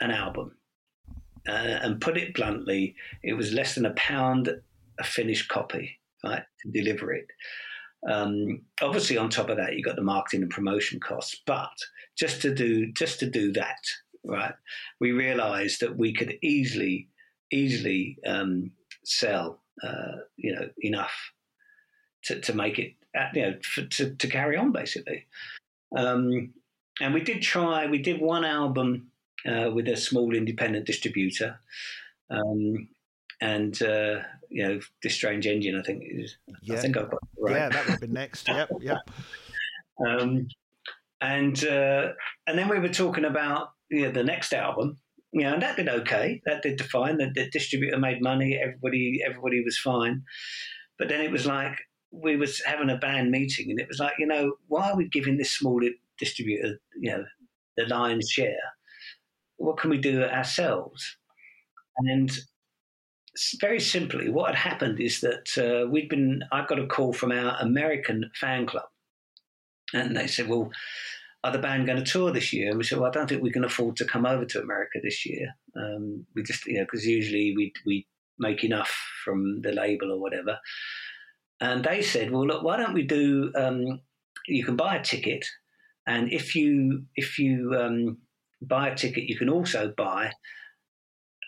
[0.00, 0.52] an album.
[1.48, 4.50] Uh, and put it bluntly, it was less than a pound
[4.98, 7.26] a finished copy, right, to deliver it.
[8.08, 11.40] Um, obviously, on top of that, you've got the marketing and promotion costs.
[11.46, 11.72] But
[12.16, 13.80] just to do just to do that,
[14.24, 14.54] right,
[15.00, 17.08] we realised that we could easily
[17.50, 18.72] easily um,
[19.04, 21.32] sell, uh, you know, enough
[22.24, 25.26] to, to make it, uh, you know, for, to to carry on basically.
[25.96, 26.52] Um,
[27.00, 27.86] and we did try.
[27.86, 29.10] We did one album
[29.46, 31.60] uh, with a small independent distributor.
[32.30, 32.88] Um,
[33.40, 35.78] and uh, you know, this strange engine.
[35.78, 36.36] I think is.
[36.62, 36.74] Yeah.
[36.74, 37.54] I think I've got right.
[37.54, 38.48] Yeah, that would have been next.
[38.48, 38.70] Yep.
[38.80, 38.98] Yep.
[40.06, 40.46] Um,
[41.20, 42.12] and uh,
[42.46, 44.98] and then we were talking about you know, the next album.
[45.32, 46.40] You know, and that did okay.
[46.46, 47.18] That did fine.
[47.18, 48.58] The, the distributor made money.
[48.62, 50.22] Everybody everybody was fine.
[50.98, 51.78] But then it was like
[52.10, 55.08] we was having a band meeting, and it was like, you know, why are we
[55.08, 55.80] giving this small
[56.18, 57.24] distributor, you know,
[57.76, 58.56] the lion's share?
[59.56, 61.16] What can we do ourselves?
[61.98, 62.30] And
[63.60, 66.42] very simply, what had happened is that uh, we'd been.
[66.52, 68.86] I got a call from our American fan club,
[69.92, 70.70] and they said, "Well,
[71.44, 73.42] are the band going to tour this year?" And we said, "Well, I don't think
[73.42, 75.54] we can afford to come over to America this year.
[75.76, 78.06] Um, we just, you know, because usually we we
[78.38, 80.58] make enough from the label or whatever."
[81.60, 83.52] And they said, "Well, look, why don't we do?
[83.54, 84.00] Um,
[84.46, 85.46] you can buy a ticket,
[86.06, 88.18] and if you if you um,
[88.62, 90.32] buy a ticket, you can also buy."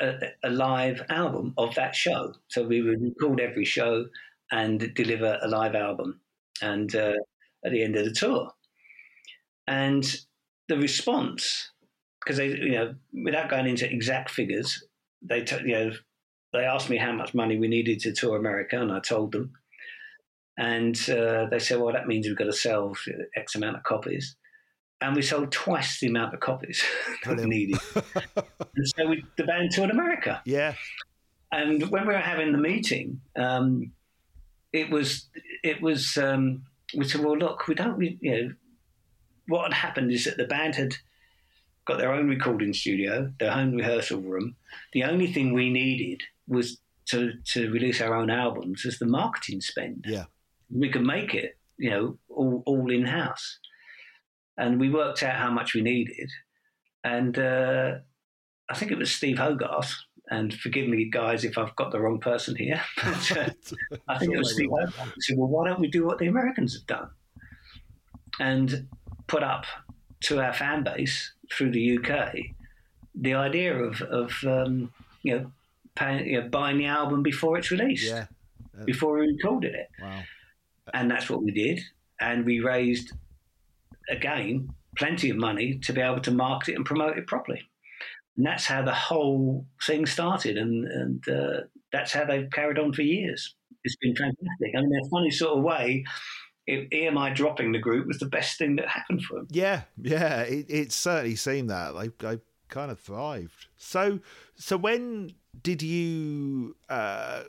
[0.01, 2.35] A, a, live album of that show.
[2.49, 4.07] So we would record every show
[4.51, 6.21] and deliver a live album,
[6.63, 7.15] and uh,
[7.65, 8.51] at the end of the tour.
[9.67, 10.05] And
[10.69, 11.71] the response,
[12.21, 12.95] because they, you know,
[13.25, 14.83] without going into exact figures,
[15.23, 15.91] they, t- you know,
[16.53, 19.53] they asked me how much money we needed to tour America, and I told them.
[20.57, 22.95] And uh, they said, well, that means we've got to sell
[23.37, 24.37] X amount of copies.
[25.03, 26.83] And we sold twice the amount of copies
[27.25, 27.79] that we needed.
[27.97, 30.43] and so we, the band toured America.
[30.45, 30.75] Yeah.
[31.53, 33.93] And when we were having the meeting, um,
[34.73, 35.29] it was,
[35.65, 36.63] it was, um,
[36.95, 38.53] we said, well, look, we don't, you know,
[39.49, 40.95] what had happened is that the band had
[41.87, 44.55] got their own recording studio, their own rehearsal room.
[44.93, 49.61] The only thing we needed was to, to release our own albums as the marketing
[49.61, 50.05] spend.
[50.07, 50.25] Yeah.
[50.71, 53.59] We could make it, you know, all, all in house.
[54.57, 56.31] And we worked out how much we needed.
[57.05, 57.95] And uh,
[58.69, 59.95] I think it was Steve Hogarth.
[60.31, 62.81] And forgive me, guys, if I've got the wrong person here.
[63.03, 63.51] But, uh,
[64.09, 64.71] I think it was Steve.
[64.71, 64.95] Hogarth.
[65.15, 67.11] He said, well, why don't we do what the Americans have done?
[68.39, 68.89] And
[69.27, 69.65] put up
[70.23, 72.35] to our fan base through the UK
[73.15, 74.93] the idea of, of um,
[75.23, 75.53] you know,
[75.95, 78.27] paying, you know, buying the album before it's released, Yeah.
[78.85, 79.89] before we recorded it.
[80.01, 80.23] Wow.
[80.95, 81.81] And that's what we did.
[82.21, 83.13] And we raised,
[84.09, 87.61] again, plenty of money to be able to market it and promote it properly.
[88.37, 90.57] And that's how the whole thing started.
[90.57, 91.61] And, and uh,
[91.93, 93.55] that's how they've carried on for years.
[93.85, 94.75] It's been fantastic.
[94.77, 96.05] I mean, in a funny sort of way,
[96.67, 99.49] if EMI dropping the group was the best thing that happened for them.
[99.51, 103.67] Yeah, yeah, it, it certainly seemed that they they kind of thrived.
[103.77, 104.21] So,
[104.55, 107.43] so when did you uh,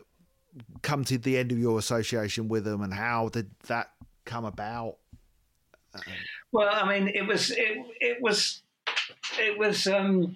[0.82, 3.92] come to the end of your association with them, and how did that
[4.26, 4.98] come about?
[6.52, 8.62] Well, I mean, it was it, it was
[9.40, 10.36] it was um,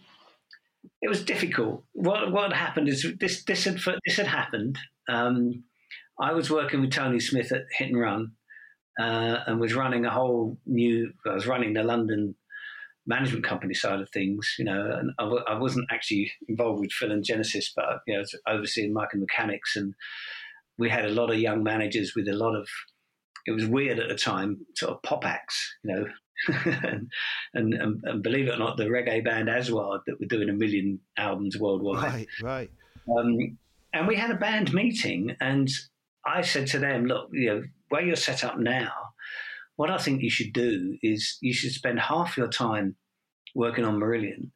[1.01, 1.83] it was difficult.
[1.93, 4.77] What what happened is this this had this had happened.
[5.09, 5.63] Um,
[6.19, 8.31] I was working with Tony Smith at Hit and Run,
[8.99, 11.11] uh, and was running a whole new.
[11.25, 12.35] I was running the London
[13.07, 16.91] management company side of things, you know, and I w- I wasn't actually involved with
[16.91, 19.93] Phil and Genesis, but you know, I was overseeing Mike and Mechanics, and
[20.77, 22.67] we had a lot of young managers with a lot of.
[23.45, 26.05] It was weird at the time, sort of pop acts, you know,
[26.83, 27.09] and,
[27.53, 30.99] and, and believe it or not, the reggae band Aswad that were doing a million
[31.17, 32.03] albums worldwide.
[32.03, 32.71] Right, right.
[33.17, 33.57] Um,
[33.93, 35.69] and we had a band meeting, and
[36.25, 38.91] I said to them, "Look, you know, where you're set up now,
[39.75, 42.95] what I think you should do is you should spend half your time
[43.53, 44.51] working on Marillion,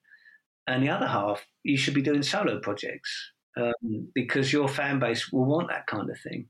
[0.67, 3.31] and the other half you should be doing solo projects.
[3.59, 6.47] um, because your fan base will want that kind of thing.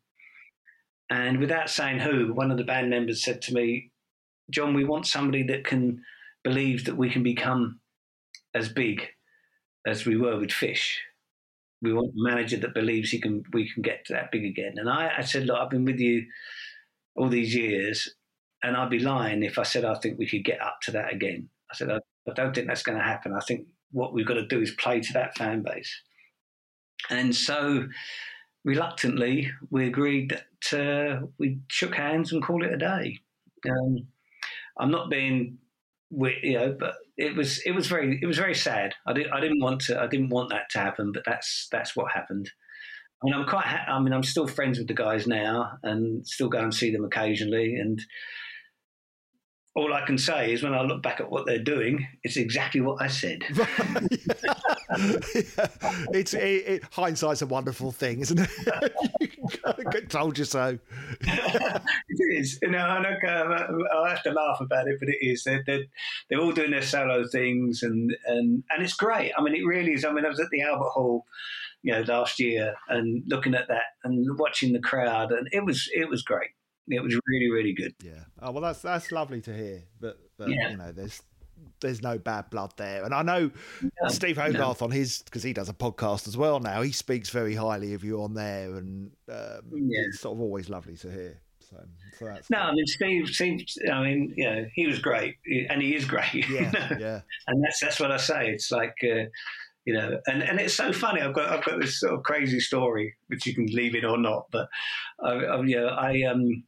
[1.10, 3.92] And without saying who, one of the band members said to me,
[4.52, 6.04] John, we want somebody that can
[6.44, 7.80] believe that we can become
[8.54, 9.08] as big
[9.86, 11.02] as we were with Fish.
[11.82, 14.74] We want a manager that believes he can we can get to that big again.
[14.78, 16.26] And I, I said, look, I've been with you
[17.16, 18.14] all these years,
[18.64, 21.14] and I'd be lying if I said I think we could get up to that
[21.14, 21.50] again.
[21.72, 22.00] I said, I,
[22.30, 23.34] I don't think that's going to happen.
[23.34, 26.02] I think what we've got to do is play to that fan base.
[27.10, 27.88] And so,
[28.70, 33.18] reluctantly, we agreed that uh, we shook hands and called it a day.
[33.68, 34.08] Um,
[34.80, 35.58] I'm not being,
[36.12, 38.94] you know, but it was it was very it was very sad.
[39.08, 41.96] I didn't I didn't want to I didn't want that to happen, but that's that's
[41.96, 42.52] what happened.
[43.22, 43.66] I mean, I'm quite.
[43.66, 46.92] Ha- I mean, I'm still friends with the guys now, and still go and see
[46.92, 47.76] them occasionally.
[47.76, 48.00] And
[49.76, 52.82] all I can say is when I look back at what they're doing, it's exactly
[52.82, 53.42] what I said.
[56.14, 60.10] it's it, it, hindsight's a wonderful thing, isn't it?
[60.10, 60.80] Told you so.
[61.22, 62.58] it is.
[62.62, 65.44] You know, I I have to laugh about it, but it is.
[65.44, 65.84] They're, they're,
[66.30, 69.32] they're all doing their solo things, and, and and it's great.
[69.38, 70.06] I mean, it really is.
[70.06, 71.26] I mean, I was at the Albert Hall,
[71.84, 75.88] you know, last year, and looking at that and watching the crowd, and it was
[75.94, 76.50] it was great.
[76.88, 77.94] It was really, really good.
[78.04, 78.24] Yeah.
[78.42, 79.84] Oh well, that's that's lovely to hear.
[80.00, 80.72] But, but yeah.
[80.72, 81.22] you know, there's
[81.82, 83.04] there's no bad blood there.
[83.04, 83.52] And I know
[83.82, 84.86] no, Steve Hogarth no.
[84.86, 86.82] on his because he does a podcast as well now.
[86.82, 90.02] He speaks very highly of you on there, and um, yeah.
[90.08, 91.40] it's sort of always lovely to hear.
[91.60, 91.78] So,
[92.18, 93.28] so that's no, I mean Steve.
[93.28, 93.66] Steve.
[93.92, 95.36] I mean, you know, he was great,
[95.70, 96.28] and he is great.
[96.50, 97.22] Yeah, yeah.
[97.48, 98.50] And that's that's what I say.
[98.50, 98.96] It's like.
[99.04, 99.26] Uh,
[99.86, 101.22] you know, and, and it's so funny.
[101.22, 104.20] I've got I've got this sort of crazy story, which you can leave it or
[104.20, 104.46] not.
[104.52, 104.68] But
[105.24, 106.64] I, I you know, I um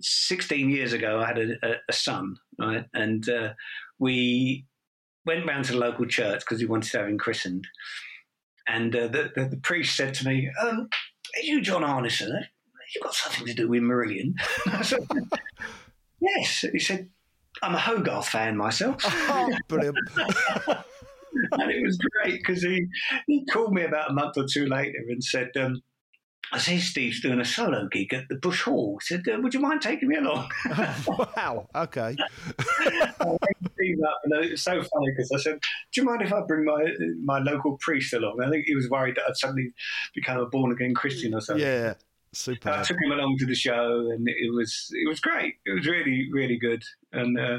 [0.00, 2.84] 16 years ago, I had a, a son, right?
[2.94, 3.54] And uh,
[3.98, 4.66] we
[5.26, 7.66] went round to the local church because we wanted to have him christened.
[8.66, 10.88] And uh, the, the, the, priest said to me, um,
[11.36, 12.32] Are you John Arnison?
[12.32, 14.34] Have you got something to do with Marillion?
[14.84, 15.06] said,
[16.20, 16.64] yes.
[16.72, 17.08] He said,
[17.62, 19.02] I'm a Hogarth fan myself.
[19.32, 19.96] Oh, brilliant.
[20.16, 22.86] and it was great because he,
[23.26, 25.80] he called me about a month or two later and said, um,
[26.52, 28.98] I say Steve's doing a solo gig at the Bush Hall.
[29.00, 30.50] He said, uh, "Would you mind taking me along?"
[31.06, 31.68] wow.
[31.74, 32.16] Okay.
[33.74, 35.60] Steve up, and it was so funny because I said,
[35.92, 36.84] "Do you mind if I bring my
[37.22, 39.72] my local priest along?" I think he was worried that I'd suddenly
[40.14, 41.64] become a born again Christian or something.
[41.64, 41.94] Yeah.
[42.32, 42.70] Super.
[42.70, 45.54] I took him along to the show, and it was it was great.
[45.66, 46.82] It was really really good,
[47.12, 47.58] and uh,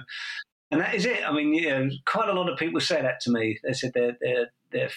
[0.72, 1.28] and that is it.
[1.28, 3.60] I mean, yeah, quite a lot of people say that to me.
[3.64, 4.92] They said they're they're they're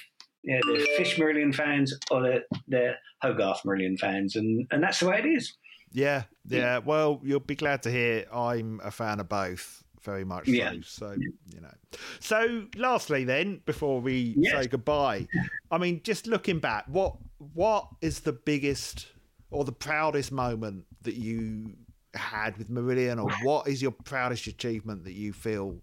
[0.45, 5.09] yeah, they're Fish Marillion fans or they're, they're Hogarth Marillion fans, and, and that's the
[5.09, 5.55] way it is.
[5.92, 6.78] Yeah, yeah.
[6.78, 9.82] Well, you'll be glad to hear I'm a fan of both.
[10.03, 10.72] Very much yeah.
[10.82, 11.07] so.
[11.07, 11.72] So you know.
[12.20, 14.53] So lastly, then, before we yes.
[14.53, 15.26] say goodbye,
[15.70, 17.16] I mean, just looking back, what
[17.55, 19.07] what is the biggest
[19.51, 21.74] or the proudest moment that you
[22.12, 25.80] had with Marillion, or what is your proudest achievement that you feel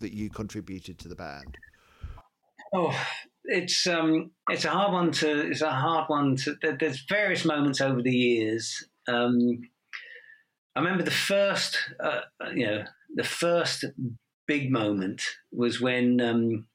[0.00, 1.56] that you contributed to the band?
[2.72, 2.98] Oh,
[3.44, 6.56] it's um, it's a hard one to it's a hard one to.
[6.78, 8.88] There's various moments over the years.
[9.06, 9.62] Um,
[10.74, 12.22] I remember the first, uh,
[12.54, 12.84] you know,
[13.14, 13.84] the first
[14.46, 15.22] big moment
[15.52, 16.66] was when um,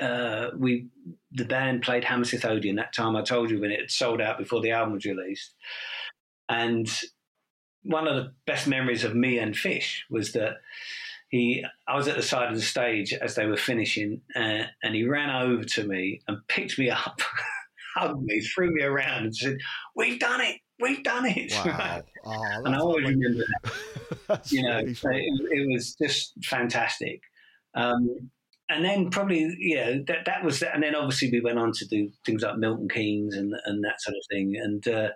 [0.00, 0.88] uh, we
[1.32, 2.76] the band played Hammersmith Odeon.
[2.76, 5.54] That time I told you when it had sold out before the album was released,
[6.48, 6.88] and
[7.82, 10.56] one of the best memories of me and Fish was that
[11.34, 14.94] he I was at the side of the stage as they were finishing, uh, and
[14.94, 17.20] he ran over to me and picked me up,
[17.96, 19.58] hugged me, threw me around, and said,
[19.96, 22.02] "We've done it." We've done it, wow.
[22.24, 23.44] oh, and I always remember
[24.28, 24.42] that.
[24.52, 27.20] you know, really it, it, was just fantastic.
[27.76, 28.28] Um,
[28.68, 32.10] and then probably yeah, that that was and then obviously we went on to do
[32.26, 34.56] things like Milton Keynes and and that sort of thing.
[34.56, 35.10] And uh,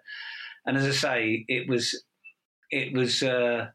[0.64, 2.04] and as I say, it was
[2.70, 3.66] it was uh,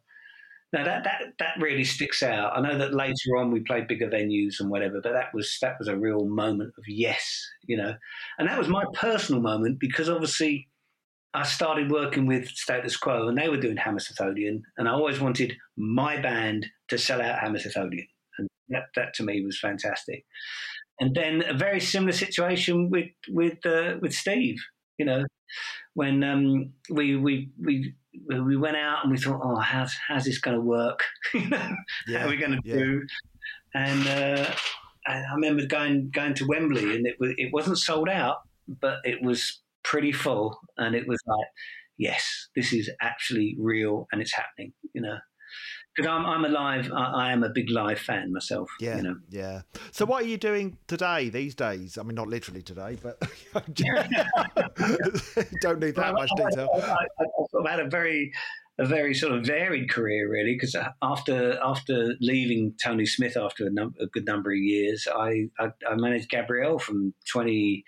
[0.73, 2.57] now that that that really sticks out.
[2.57, 5.75] I know that later on we played bigger venues and whatever, but that was that
[5.77, 7.93] was a real moment of yes, you know,
[8.39, 10.67] and that was my personal moment because obviously
[11.35, 15.19] I started working with Status Quo and they were doing Hammersmith Odeon, and I always
[15.19, 18.07] wanted my band to sell out Hammersmith Odeon,
[18.39, 20.25] and that that to me was fantastic.
[20.99, 24.57] And then a very similar situation with with uh, with Steve,
[24.97, 25.23] you know,
[25.93, 27.93] when um, we we we
[28.27, 31.03] we went out and we thought, oh, how's how's this going to work?
[31.33, 31.75] yeah,
[32.19, 32.75] How are we going to yeah.
[32.75, 33.01] do?
[33.73, 34.53] And uh,
[35.07, 38.37] I remember going going to Wembley, and it it wasn't sold out,
[38.67, 41.47] but it was pretty full, and it was like,
[41.97, 45.17] yes, this is actually real, and it's happening, you know.
[45.95, 46.91] Because I'm, I'm a live.
[46.91, 48.69] I, I am a big live fan myself.
[48.79, 49.15] Yeah, you know.
[49.29, 49.61] yeah.
[49.91, 51.97] So, what are you doing today these days?
[51.97, 53.19] I mean, not literally today, but
[55.61, 56.69] don't need that much detail.
[56.73, 58.31] I, have had a very,
[58.79, 60.55] a very sort of varied career, really.
[60.55, 65.07] Because uh, after after leaving Tony Smith after a, num- a good number of years,
[65.13, 67.85] I, I, I managed Gabrielle from twenty.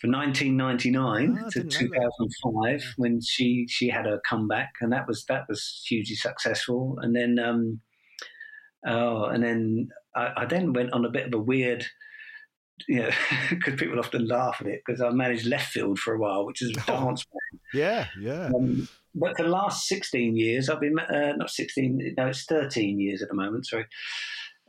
[0.00, 5.24] From 1999 Oh, to didn't 2005, when she she had her comeback, and that was
[5.26, 6.96] that was hugely successful.
[7.02, 7.80] And then, um,
[8.86, 11.84] oh, and then I, I then went on a bit of a weird
[12.88, 13.10] you know,
[13.50, 16.76] because people often laugh at it because I managed Leftfield for a while, which is
[16.76, 17.04] a Oh.
[17.04, 17.24] dance.
[17.74, 18.46] Yeah, yeah.
[18.54, 23.00] Um, but for the last 16 years, I've been, uh, not 16, no, it's 13
[23.00, 23.86] years at the moment, sorry.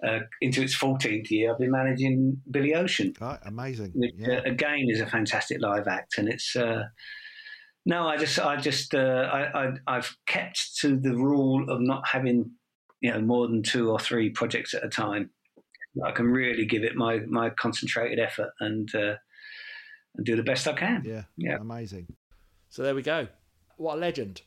[0.06, 3.92] Uh, into its 14th year, I've been managing Billy Ocean, Right, amazing.
[3.94, 4.38] which Yeah.
[4.40, 6.18] uh, again is a fantastic live act.
[6.18, 6.86] And it's, uh,
[7.86, 12.08] no, I just, I just, uh, I, I, I've kept to the rule of not
[12.08, 12.52] having,
[13.02, 15.30] you know, more than two or three projects at a time.
[16.04, 19.16] I can really give it my, my concentrated effort and, uh,
[20.16, 21.04] and do the best I can.
[21.06, 21.58] Yeah, Yeah.
[21.60, 22.08] amazing.
[22.70, 23.28] So there we go.
[23.78, 24.42] What a legend.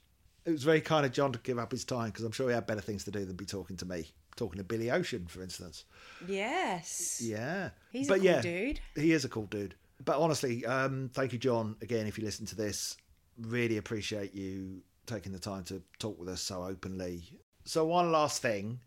[0.47, 2.55] It was very kind of John to give up his time because I'm sure he
[2.55, 5.43] had better things to do than be talking to me, talking to Billy Ocean, for
[5.43, 5.85] instance.
[6.26, 7.22] Yes.
[7.24, 7.70] Yeah.
[7.93, 8.80] He's but a cool yeah, dude.
[8.97, 9.74] He is a cool dude.
[10.05, 12.97] But honestly, um, thank you, John, again, if you listen to this.
[13.39, 17.24] Really appreciate you taking the time to talk with us so openly.
[17.64, 18.80] So, one last thing,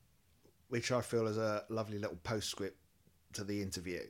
[0.69, 2.77] which I feel is a lovely little postscript
[3.33, 4.01] to the interview.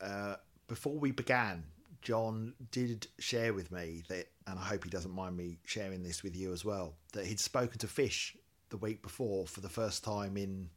[0.00, 0.36] Uh,
[0.68, 1.64] before we began,
[2.02, 6.22] John did share with me that, and I hope he doesn't mind me sharing this
[6.22, 8.36] with you as well, that he'd spoken to Fish
[8.70, 10.70] the week before for the first time in,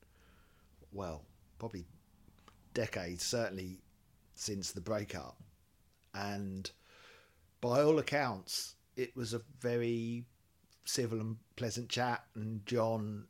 [0.91, 1.23] well,
[1.59, 1.85] probably
[2.73, 3.79] decades, certainly
[4.35, 5.37] since the breakup.
[6.13, 6.69] And
[7.61, 10.25] by all accounts, it was a very
[10.85, 12.23] civil and pleasant chat.
[12.35, 13.25] And John,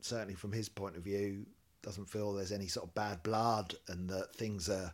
[0.00, 1.46] certainly from his point of view,
[1.82, 4.92] doesn't feel there's any sort of bad blood and that things are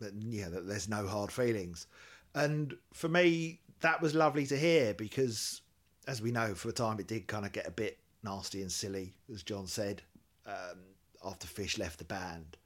[0.00, 1.86] that yeah that there's no hard feelings.
[2.34, 5.62] And for me, that was lovely to hear because,
[6.08, 8.72] as we know, for a time it did kind of get a bit nasty and
[8.72, 10.02] silly, as John said,
[10.46, 10.78] um,
[11.24, 12.56] after Fish left the band.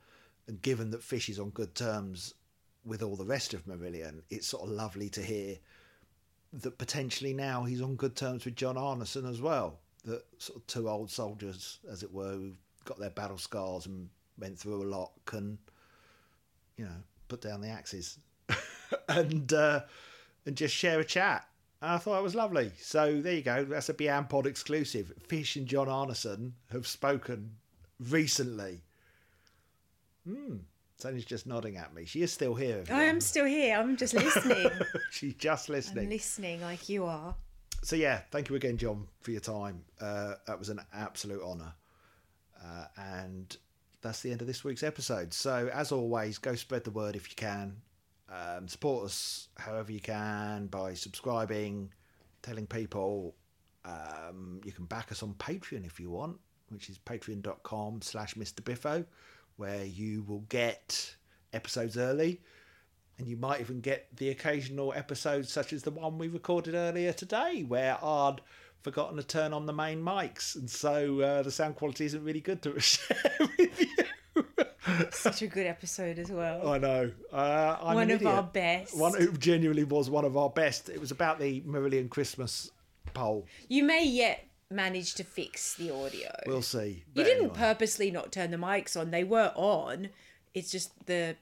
[0.47, 2.34] And given that Fish is on good terms
[2.84, 5.57] with all the rest of Marillion, it's sort of lovely to hear
[6.53, 9.80] that potentially now he's on good terms with John Arnison as well.
[10.05, 14.09] That sort of two old soldiers, as it were, who've got their battle scars and
[14.38, 15.59] went through a lot, can,
[16.76, 18.18] you know, put down the axes
[19.09, 19.80] and uh,
[20.47, 21.49] and just share a chat.
[21.83, 22.70] And I thought it was lovely.
[22.78, 23.64] So there you go.
[23.64, 25.12] That's a Beyond Pod exclusive.
[25.26, 27.57] Fish and John Arnison have spoken
[27.99, 28.83] recently.
[30.24, 30.59] Hmm.
[31.01, 32.05] Tony's just nodding at me.
[32.05, 32.85] She is still here.
[32.89, 33.76] I am still here.
[33.76, 34.70] I'm just listening.
[35.11, 36.05] She's just listening.
[36.05, 36.59] I'm listening.
[36.59, 37.35] listening like you are.
[37.83, 39.83] so yeah, thank you again, John, for your time.
[40.01, 41.72] Uh, that was an absolute honour.
[42.64, 43.57] Uh, and
[44.03, 45.35] that's the end of this week's episode.
[45.35, 47.78] So as always, go spread the word if you can.
[48.33, 51.93] Um, support us however you can by subscribing,
[52.43, 53.35] telling people.
[53.85, 56.39] Um, you can back us on Patreon if you want,
[56.70, 58.64] which is patreon.com slash Mr.
[58.64, 59.05] Biffo,
[59.57, 61.16] where you will get
[61.53, 62.41] episodes early
[63.18, 67.12] and you might even get the occasional episode such as the one we recorded earlier
[67.12, 68.41] today where I'd
[68.83, 72.41] forgotten to turn on the main mics and so uh, the sound quality isn't really
[72.41, 74.04] good to share with you.
[75.13, 76.67] Such a good episode as well.
[76.68, 77.13] I know.
[77.33, 78.96] Uh, One of our best.
[78.99, 80.88] One who genuinely was one of our best.
[80.88, 82.71] It was about the Marillion Christmas
[83.14, 83.46] poll.
[83.68, 86.30] You may yet manage to fix the audio.
[86.46, 87.04] We'll see.
[87.14, 87.54] you didn't anyway.
[87.57, 89.11] purposely not turn the mics on.
[89.11, 90.09] They were on.
[90.54, 91.37] It's just the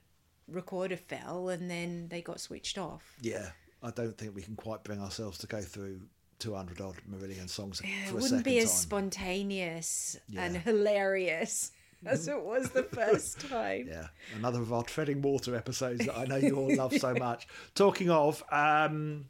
[0.49, 3.17] recorder fell and then they got switched off.
[3.23, 3.51] Yeah,
[3.83, 6.01] I don't think we can quite bring ourselves to go through
[6.41, 8.77] 200 odd Marillion songs It for a wouldn't be as time.
[8.79, 11.71] spontaneous and hilarious
[12.07, 13.87] as it was the first time.
[13.89, 17.47] Yeah, another of our treading water episodes that I know you all love so much.
[17.75, 19.27] Talking of, um,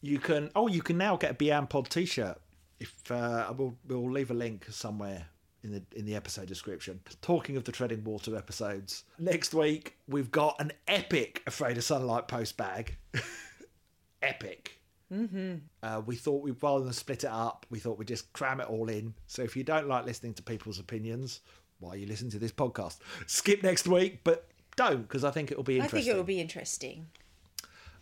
[0.00, 2.40] you can oh you can now get a Beyond Pod T-shirt.
[2.78, 5.26] If uh, we'll we'll leave a link somewhere
[5.62, 7.00] in the in the episode description.
[7.20, 12.28] Talking of the treading water episodes, next week we've got an epic Afraid of Sunlight
[12.28, 12.96] post bag.
[14.22, 14.79] epic.
[15.12, 15.54] Mm-hmm.
[15.82, 18.68] Uh, we thought we'd rather than split it up, we thought we'd just cram it
[18.68, 19.14] all in.
[19.26, 21.40] So if you don't like listening to people's opinions,
[21.80, 22.98] why are you listen to this podcast?
[23.26, 24.46] Skip next week, but
[24.76, 25.98] don't because I think it will be interesting.
[25.98, 27.06] I think it will be interesting.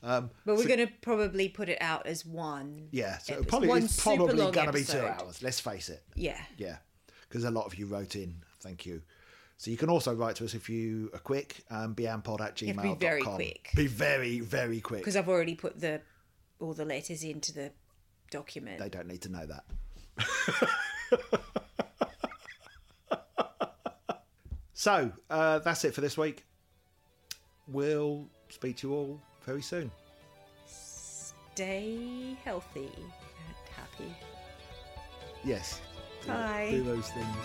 [0.02, 2.88] Um, But we're so- going to probably put it out as one.
[2.92, 5.42] yeah, so epi- it probably it's probably going to be two hours.
[5.42, 6.02] Let's face it.
[6.14, 6.40] Yeah.
[6.56, 6.76] Yeah,
[7.28, 8.36] because a lot of you wrote in.
[8.60, 9.02] Thank you.
[9.56, 11.64] So you can also write to us if you are quick.
[11.68, 12.94] Um, beyondpod at gmail.com.
[12.94, 13.70] be very quick.
[13.74, 15.00] Be very, very quick.
[15.00, 16.00] Because I've already put the
[16.60, 17.70] all the letters into the
[18.30, 18.78] document.
[18.78, 19.64] They don't need to know that.
[24.74, 26.44] so uh, that's it for this week.
[27.68, 29.90] We'll speak to you all very soon.
[30.66, 33.12] Stay healthy and
[33.76, 34.14] happy.
[35.44, 35.80] Yes.
[36.22, 36.68] Do- Bye.
[36.70, 37.36] Do those things.